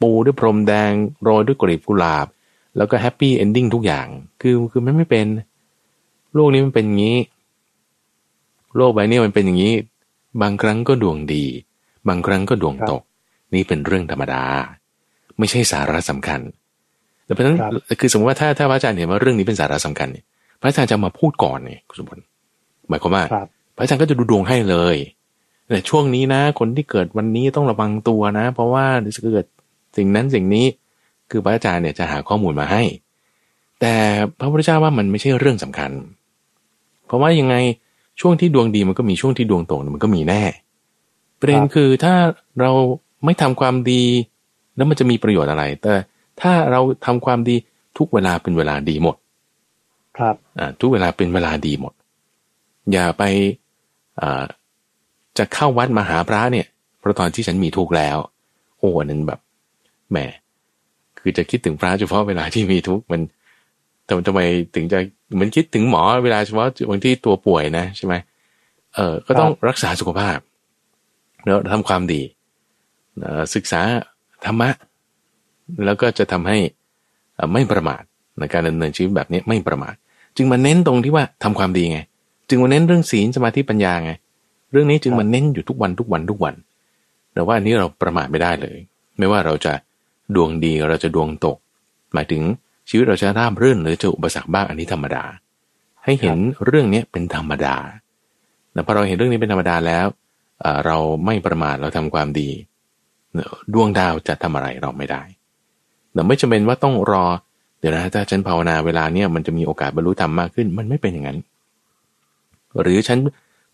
[0.00, 2.26] ปูด้วยพรมแดงโรยด้วยกลีบกุหลาบ
[2.76, 4.06] แล้วก็ happy ending ทุกอย่าง
[4.40, 5.26] คือคือมันไม่เป็น
[6.34, 7.16] โลกนี้มันเป็นอย่างนี้
[8.76, 9.74] โลกใบนี้มันเป็นอย่างนี้
[10.42, 11.44] บางครั้งก็ดวงดี
[12.08, 13.02] บางครั้งก็ดวงตก
[13.54, 14.44] นี่เป็นเรื่องธรรมดา
[15.38, 16.40] ไม่ใช่สาระสำคัญ
[17.24, 17.58] แต่เพราะฉะนั้น
[18.00, 20.24] คือสมมติว่าถ้าถ้าพระอาจารย์เห็นว่าเรื่องนี้เป็นสาระสำคัญเนี่ย
[20.60, 22.22] พระอาจารย์จะมาพูดก่อนเนี่ยคุณสมบัติ
[22.88, 23.24] หมายความว่า
[23.76, 24.96] พระอาจารย์ก็จะดูดวงให้เลย
[25.68, 29.46] แต่ช่วงนี้นะ คนที่เกิดวันนี้ต้องระวังตัวนะ เพราะว่าจะเกิด
[29.96, 30.66] สิ่งนั้นสิ่งนี้
[31.30, 32.82] คือพระอาจารย์เนี่ยจะหาข้อมูลมาให้
[33.80, 33.94] แต่
[34.38, 35.90] พระพุทธเจ้าว่ามันไม่ใช่เรื่องสำคัญ
[37.06, 37.54] เพราะว่ายังไง
[38.20, 40.42] ช่วงที่ดวงดีมันก็มีช่วงที่ดวงตกมันก็มีแน่
[41.40, 42.14] ประเด็นคือถ้า
[42.60, 42.72] เรา
[43.24, 44.02] ไม่ทำความดี
[44.76, 45.94] แล้วมันจะมีประโยชน์อะไร แต่
[46.40, 47.56] ถ้าเราทำความดี
[47.98, 49.16] ทุกเวลาเป็นเวลาดีหมด
[50.16, 51.92] ครับอ่าทุกเวลาเป็นเวลาดีหมด
[52.92, 53.22] อย่าไป
[54.20, 54.44] อ่า
[55.38, 56.66] จะเข้าวัดมาหาพระเนี่ย
[56.98, 58.16] เพราะตอนที่ฉันมีทุกข์แล้ว
[58.78, 59.40] โอ้นั้นแบบ
[60.10, 60.18] แหม
[61.18, 63.20] คือจะคิดถึงพระเฉพาะเวลาที่มีทุกข์มัน
[64.08, 64.40] ทำทำไม
[64.74, 64.98] ถึงจะ
[65.34, 68.14] เหมือนคิดถึงหมอเวลาเฉพาะบางที่ตัวป่วยนะใช่ไหม
[68.94, 70.38] เออก็ต้องรักษาสุขภาพ
[71.46, 72.22] แล้วทำความดี
[73.54, 73.80] ศึกษา
[74.44, 74.70] ธรรมะ
[75.84, 76.58] แล้วก็จะทำให้
[77.52, 78.02] ไม่ประมาท
[78.38, 79.94] ในการดำเนินชีวิตแบบนี้ไม่ประมาท
[80.36, 81.98] จึงมาเน้นตรงที่ว่าทำความดีไง
[82.48, 84.12] จึงมาเน้นเรื่องศีลสมาธิปัญญาไง
[84.72, 86.54] เรื่องนี้จึงมาเน้นอยู่ทุกวันทุกวันทุกวัน
[87.34, 88.76] แต่ว่าอันนี้เราประมาทไม่ได้เลย
[89.18, 89.72] ไม่ว่าเราจะ
[90.34, 91.56] ดวงดีเราจะดวงตก
[92.14, 92.42] หมายถึง
[92.88, 95.24] ชีวิตเราจะราบรื่นหรือจะอุปสรรคบ้างอันนี้ธรรมดา
[96.04, 97.76] ให้เห็นเรื่องนี้เป็นธรรมดา
[98.72, 100.06] แต่พอเราเห็นเรื่องนี้เป็นธรรมดาแล้ว
[100.86, 102.48] เราไม่ประมาทเราทำความดี
[103.72, 105.22] ดวงดาวจะทำอะไรเราไม่ได้
[106.12, 107.24] แต่ไม่จำเป็นว่าต้องรอ
[107.78, 111.38] เดี๋ยวนะถ้าฉันภาวนาเวลาเนี้ยมันจะมีโอกาสบรรลุธรรมมากขึ้น มันไม่เป็นอย่างนั้น
[112.82, 113.18] หรือฉัน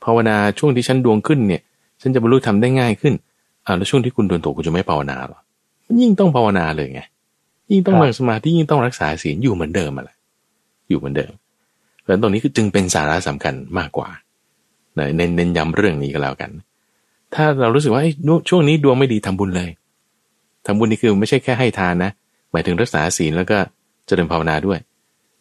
[0.04, 1.62] ภาวนาช่วงที่ฉันดวงขึ้นเนี่ย
[2.02, 3.14] ฉันจะบรรลุธรรมได้ง่ายขึ้น
[3.66, 5.40] อ่าแล้วช่วงที่คุณดวงตกคุณจะไม่ภาวนาหรอ
[6.00, 7.00] ยิ่งต้องภาวนาเลยไง
[7.70, 10.10] ยิ่งต้องนั่งสมาธิยิ่งต้องรักษาศีลอยู่เหมือนเดิมอะไร
[10.88, 11.32] อยู่เหมือนเดิม
[12.02, 14.08] เพราะตรงนี้คือจึงเป็นสาระสำคัญมากกว่า
[15.16, 16.50] เน้นเน้นย้ำเรื่องนี้ก็แล้วกัน
[17.34, 18.02] ถ้าเรารู้สึกว่า
[18.48, 19.70] ช่วงนี้ดวงไม่ดีทำบุญเลย
[20.66, 22.10] ทำบุญนี่คือไม่ใช่แค่ให้ทานนะ
[22.52, 23.58] หมายถึงรักษาศีลแล้วก็
[24.06, 24.78] เจริญภาวนาด้วย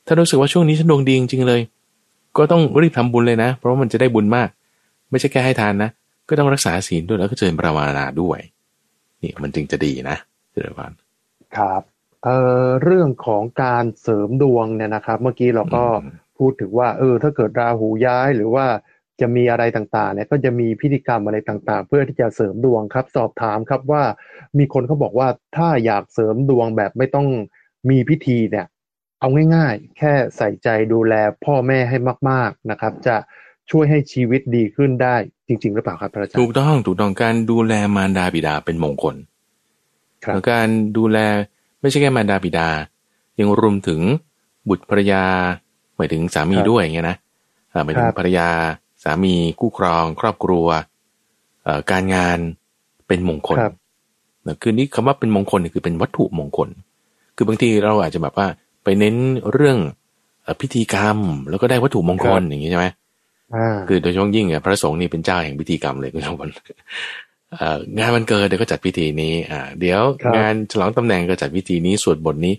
[0.05, 1.61] ถ้ารู้สึกว่าช่วงนี้ฉันดวงดีจริงๆเลย
[2.38, 4.49] ก็ต้องรีบทำบุญเลยนะ เพราะว่ามันจะได้บุญมาก
[5.11, 5.89] ไม่ใช่แค่ให้ทานนะ
[6.30, 8.39] ก็ต้องรักษาศีลด้วยแล้วก็เจริญภาวนาด้วย
[9.21, 10.17] นี่มันจึงจะดีนะ
[10.51, 10.91] เจริญพร
[11.57, 11.92] ครับ
[12.24, 15.86] เอ่อเรื่องของการเสริมดวงเนี่ยนะครับ เมื่อกี้เราก็
[16.38, 18.65] พูดถึงว่า เออ ถ้าเกิดราหูย้ายหรือว่า
[19.21, 24.03] จะมีอะไรต่างๆเนี่ยก็จะมีพิธีกรรมอะไรต่างๆ เพื่อที่จะเสริมดวงครับ สอบถามครับว่า
[24.57, 27.28] มีคนเขาบอกว่าถ้าอยากเสริมดวงแบบไม่ต้อง
[27.89, 28.65] มีพิธีเนี่ย
[29.19, 31.13] เอาง่ายๆ แค่ใส่ใจดูแล
[31.45, 31.97] พ่อแม่ให้
[32.30, 33.15] มาก ๆนะครับ จะ
[33.71, 35.15] ช่วยให้ชีวิตดีขึ้นได้
[35.47, 39.15] จริง ๆ หรือเปล่าครับพระอาจารย์ถูกต้องถูกต้องการดูแลมารดาบิดาเป็นมงคล
[40.26, 40.67] ครับแล้วการ
[40.97, 41.17] ดูแล
[41.84, 42.69] ไม่ใช่แค่มารดาบิดา
[43.39, 44.01] ยังรวมถึง
[44.69, 45.23] บุตรภรรยา
[45.97, 47.17] หมายถึงสามีครับด้วยอย่างเงี้ยนะ
[47.73, 48.49] อ่าหมายถึคงรับภรรยา
[49.03, 50.67] สามีคู่ครอง ครอบครัว
[51.63, 52.38] เอ่อการงาน
[53.07, 53.73] เป็นมงคลครับ
[54.47, 56.69] นะคือนี่คำว่าเป็นมงคลเนี่ยคือเป็นวัตถุมงคล
[57.36, 58.47] คือบางทีเราอาจจะแบบว่า
[58.84, 59.15] ไปเน้น
[59.51, 59.77] เรื่อง
[60.43, 61.17] เอ่อพิธีกรรม
[61.49, 62.86] แล้วก็ได้วัตถุมงคลอย่างนี้ใช่ไหม
[63.55, 66.49] อ่าคือโดยเฉพาะยิ่งอะพระสงฆ์นี่เป็นเจ้าแห่งพิธีกรรมเลยคุณผู้ชมเอ่อ
[67.97, 72.54] งานวันเกิดเดี๋ยวก็จัดพิธีนี้อ่าเดี๋ยวครับงานฉลองตำแหน่งก็จัดพิธีนี้สวดบทนี้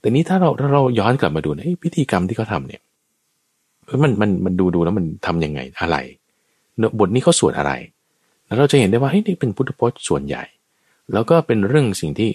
[0.00, 2.80] แต่นี้ถ้าเราถ้าเราย้อนกลับมาดูนะเอ้ยพิธีกรรมที่เขาทำเนี่ย
[3.84, 5.96] เอ้ยมันมันมันดูดูแล้วมันทำยังไงอะไร
[6.78, 7.72] เนอะบทนี้เขาสวดอะไร
[8.46, 10.44] แล้วเราจะเห็นได้ว่าเฮ้ยนี่เป็นพุทธพจน์ส่วนใหญ่
[11.12, 12.30] แล้วก็เป็นเรื่องสิ่งที่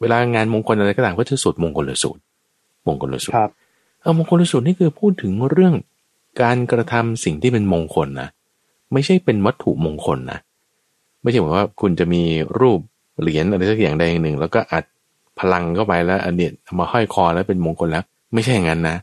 [0.00, 2.20] เวลางานมงคลอะไรก็ตามก็จะสวดมงคลหรือสูตร
[2.86, 3.50] มงคลหรือสูตรครับ
[4.00, 5.74] เออมงคลสูตรนี่คือพูดถึงเรื่อง
[6.42, 8.28] การกระทำสิ่งที่เป็นมงคลนะ
[8.92, 10.38] ไม่ใช่เป็นวัตถุมงคลนะ
[11.24, 12.22] ไม่ใช่หมือนว่าคุณจะมี
[12.60, 12.80] รูป
[13.20, 14.84] เหรียญอะไรสักอย่างใดอย่างหนึ่ง แล้วก็อัด
[15.38, 18.04] พลังเข้าไปแล้วอันเนี้ยมาห้อยคอแล้วเป็นมงคลแล้ว
[18.34, 18.96] ไม่ใช่อย่างนั้นนะ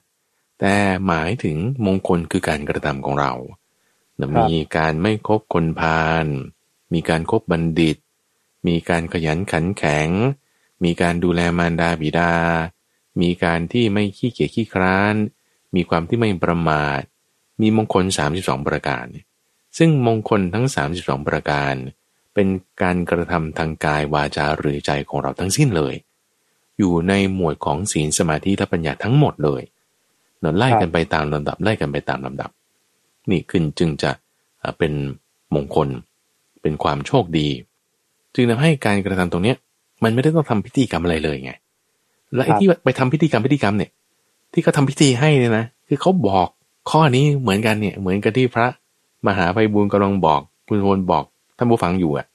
[0.59, 0.73] แต่
[1.07, 3.31] หมายถึงมงคลคือการกระทำของเรา
[4.37, 6.25] มีการไม่คบคนพาล
[6.93, 7.97] มีการคบบัณฑิต
[8.67, 10.09] มีการขยันขันแข็ง
[10.83, 12.33] มีการดูแลมารดาบิดา
[13.21, 15.15] มีการที่ไม่ขี้เกียจขี้คร้าน
[15.75, 17.01] มีความที่ไม่ประมาท
[17.61, 18.03] มีมงคล
[18.37, 19.05] 32 ประการ
[19.77, 20.65] ซึ่งมงคลทั้ง
[20.97, 22.47] 32 ประการเเป็น
[22.81, 25.95] การกระทำทางกายวาจาหรือใจของเราทั้งสิ้นเลย
[26.77, 29.61] อยู่ในหมวดของศีลสมาธิและปัญญาทั้งหมดเลย
[30.39, 32.49] เนอะไล่กันไปตามลำดับไล่กันไปตามลำดับ
[33.29, 34.11] นี่ขึ้นจึงจะ
[34.77, 34.93] เป็น
[35.55, 35.87] มงคล
[36.61, 37.47] เป็นความโชคดี
[38.35, 39.57] จึงทำให้การกระทำตรงเนี้ย
[40.03, 41.51] มันไม่ได้ต้องทำพิธีกรรมอะไรเลยไง
[42.33, 43.91] และไอ้ที่ไปทำพิธีกรรมพิธีกรรมเนี่ย
[44.53, 46.47] ที่เขาทำพิธีให้เนี่ยนะคือเขาบอก
[46.91, 48.67] ข้อนี้เหมือนกันเนี่ย เหมือนกับที่พระ
[49.27, 51.23] มหาไพบูลกำลังบอกคุณโวนบอก
[51.61, 52.27] ท่านผู้ฟังอยู่อะ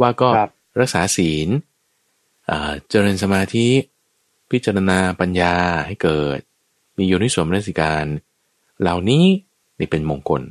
[0.00, 0.50] ว่าก็ครับ
[0.80, 1.48] รักษาศีล
[2.50, 3.66] อ่าเจริญสมาธิ
[4.50, 5.54] พิจารณาปัญญา
[5.86, 6.38] ให้เกิด
[6.98, 8.04] มีโยนิสวมนสิการ
[8.80, 9.24] เหล่านี้
[9.78, 10.42] นี่เป็นมงคล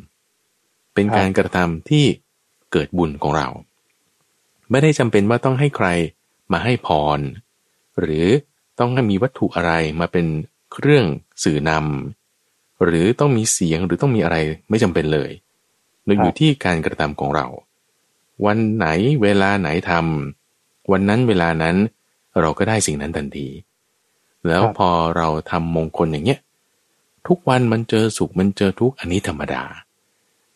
[0.93, 2.05] เป็นครับการกระทำที่
[2.71, 3.47] เกิดบุญของเรา
[4.71, 5.87] ไม่ได้จำเป็นว่าต้องให้ใคร
[6.51, 7.19] มาให้พร
[7.99, 8.25] หรือ
[8.79, 10.25] ต้องให้มีวัตถุอะไรมาเป็น
[10.73, 11.05] เครื่อง
[11.43, 14.37] สื่อนำหรือต้องมีเสียงหรือต้องมีอะไร
[14.69, 15.31] ไม่จำเป็นเลย
[16.05, 17.47] เราอยู่ที่การกระทำของเรา
[18.45, 18.87] วันไหน
[19.21, 21.75] เวลาไหนทำวันนั้นเวลานั้น
[22.39, 23.47] เราก็ได้สิ่งนั้นทันที
[24.47, 26.39] แล้วพอเราทำมงคลอย่างเงี้ย
[27.27, 29.63] ทุกวันมันเจอสุขมันเจอทุกอันนี้ธรรมดา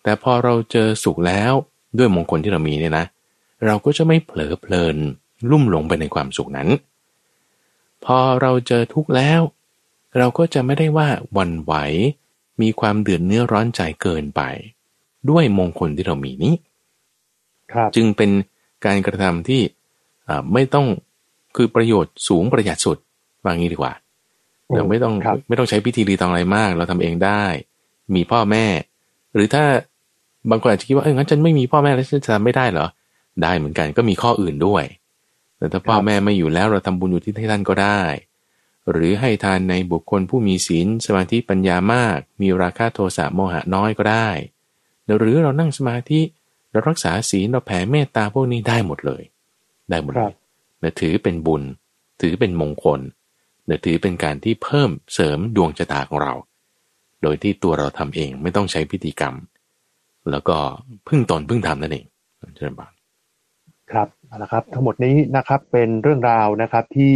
[0.04, 1.54] แต่พอเราเจอสุขแล้ว
[1.98, 3.06] ด้วยมงคลที่เรามีเนี่ยนะ
[3.66, 4.98] เราก็จะไม่เผลอเพลิน
[5.50, 6.70] ลุ่มหลงไปในความสุขนั้น
[8.06, 9.42] พอเราเจอทุกข์แล้ว
[10.18, 11.08] เราก็จะไม่ได้ว่า
[11.38, 11.74] วันไหว
[12.62, 14.42] มีความเดือดเนื้อร้อนใจเกินไป
[15.30, 16.54] ด้วยมงคลที่เรามีนี้
[17.96, 18.32] จึงเป็น
[18.86, 19.62] การกระทำที่
[20.28, 20.86] อ่าไม่ต้อง
[21.56, 22.98] คือประโยชน์สูงประหยัดสุด
[23.44, 23.94] ว่างี้ดีกว่า
[24.76, 27.44] เราไม่ต้องครับไม่ต้องใช้พิธีรีตองอะไรมาก เราทำเองได้
[28.16, 28.66] มีพ่อแม่
[29.34, 29.64] หรือถ้า
[30.50, 32.88] บางคนอาจจะคิดว่าเอองั้นฉันไม่มีพ่อแม่แล้วฉันจะทำไม่ได้เหรอ
[33.42, 34.84] ได้เหมือนกันก็มีข้ออื่นด้วย
[35.58, 38.02] แต่ถ้าพ่อครับแม่ไม่อยู่แล้วเราทำบุญอยู่ที่ท่านก็ได้
[38.92, 44.30] หรือให้ทานในบุคคลผู้มีศีลสมาธิปัญญามาก มีราคะโทสะโมหะน้อยก็ได้
[45.18, 46.22] หรือเรานั่งสมาธิ
[46.72, 49.24] เรารักษาศีลเราแผ่เมตตาพวกนี้ได้หมดเลย
[49.90, 50.34] ได้หมดคเลรับย
[50.84, 51.64] นะถือเป็นบุญ
[52.22, 53.00] ถือเป็นมงคล
[53.70, 56.34] นะถือเป็นการที่เพิ่มเสริมดวงชะตาของเรา
[57.22, 59.36] โดยที่ตัวเราทำเองไม่ต้องใช้พิธีกรรม
[60.32, 60.58] แล้วก็
[61.08, 62.06] พึ่งตนพึ่งทำนั่นเอง
[62.56, 62.94] เจริญบาน
[63.92, 67.16] ครับเอาละครับ ทั้งหมดนี้นะครับเป็นเรื่องราวนะครับที่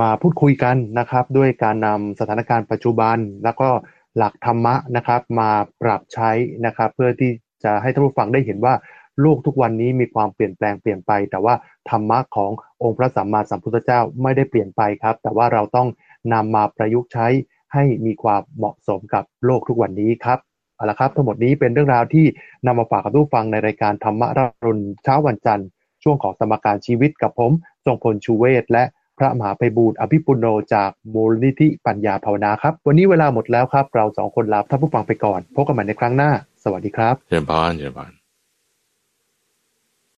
[0.00, 3.68] มาพูดคุยกันนะครับ ด้วยการนำสถานการณ์ปัจจุบัน แล้วก็
[4.16, 5.50] หลักธรรมะนะครับ มา
[5.82, 6.30] ปรับใช้
[6.66, 7.30] นะครับ เพื่อที่
[7.64, 8.74] จะให้ท่านผู้ฟังได้เห็นว่า
[9.20, 11.54] โลกทุกวันนี้มีความเปลี่ยนแปลงเปลี่ยนไป แต่ว่า
[11.90, 12.50] ธรรมะของ
[12.82, 15.88] องค์พระสัมมาสัมพุทธเจ้าไม่ได้เปลี่ยนไปครับ แต่ว่าเราต้อง
[16.32, 17.26] นำมาประยุกต์ใช้
[17.74, 20.38] ให้มีความเหมาะสมกับโลกทุกวันนี้ครับ
[20.76, 22.26] เอาละครับ ทั้งหมดนี้เป็นเรื่องราวที่
[22.66, 25.68] นำมาฝากกับทุกฟังในรายการธรรมะรรุณเช้าวันจันทร์
[26.02, 27.52] ช่วงของสมการชีวิตกับผม
[27.84, 28.84] ทรงพลชูเวศและ
[29.18, 36.30] พระมหาไพบูลย์อภิปุโนจากมูลนิธิปัญญาภาวนาครับ วันนี้เวลาหมดแล้วครับ เราสองคนลาท่านผู้ฟังไปก่อน พบกันใหม่ในครั้งหน้า
[36.72, 38.23] วัสดีครับ เจริญพรเจริญพร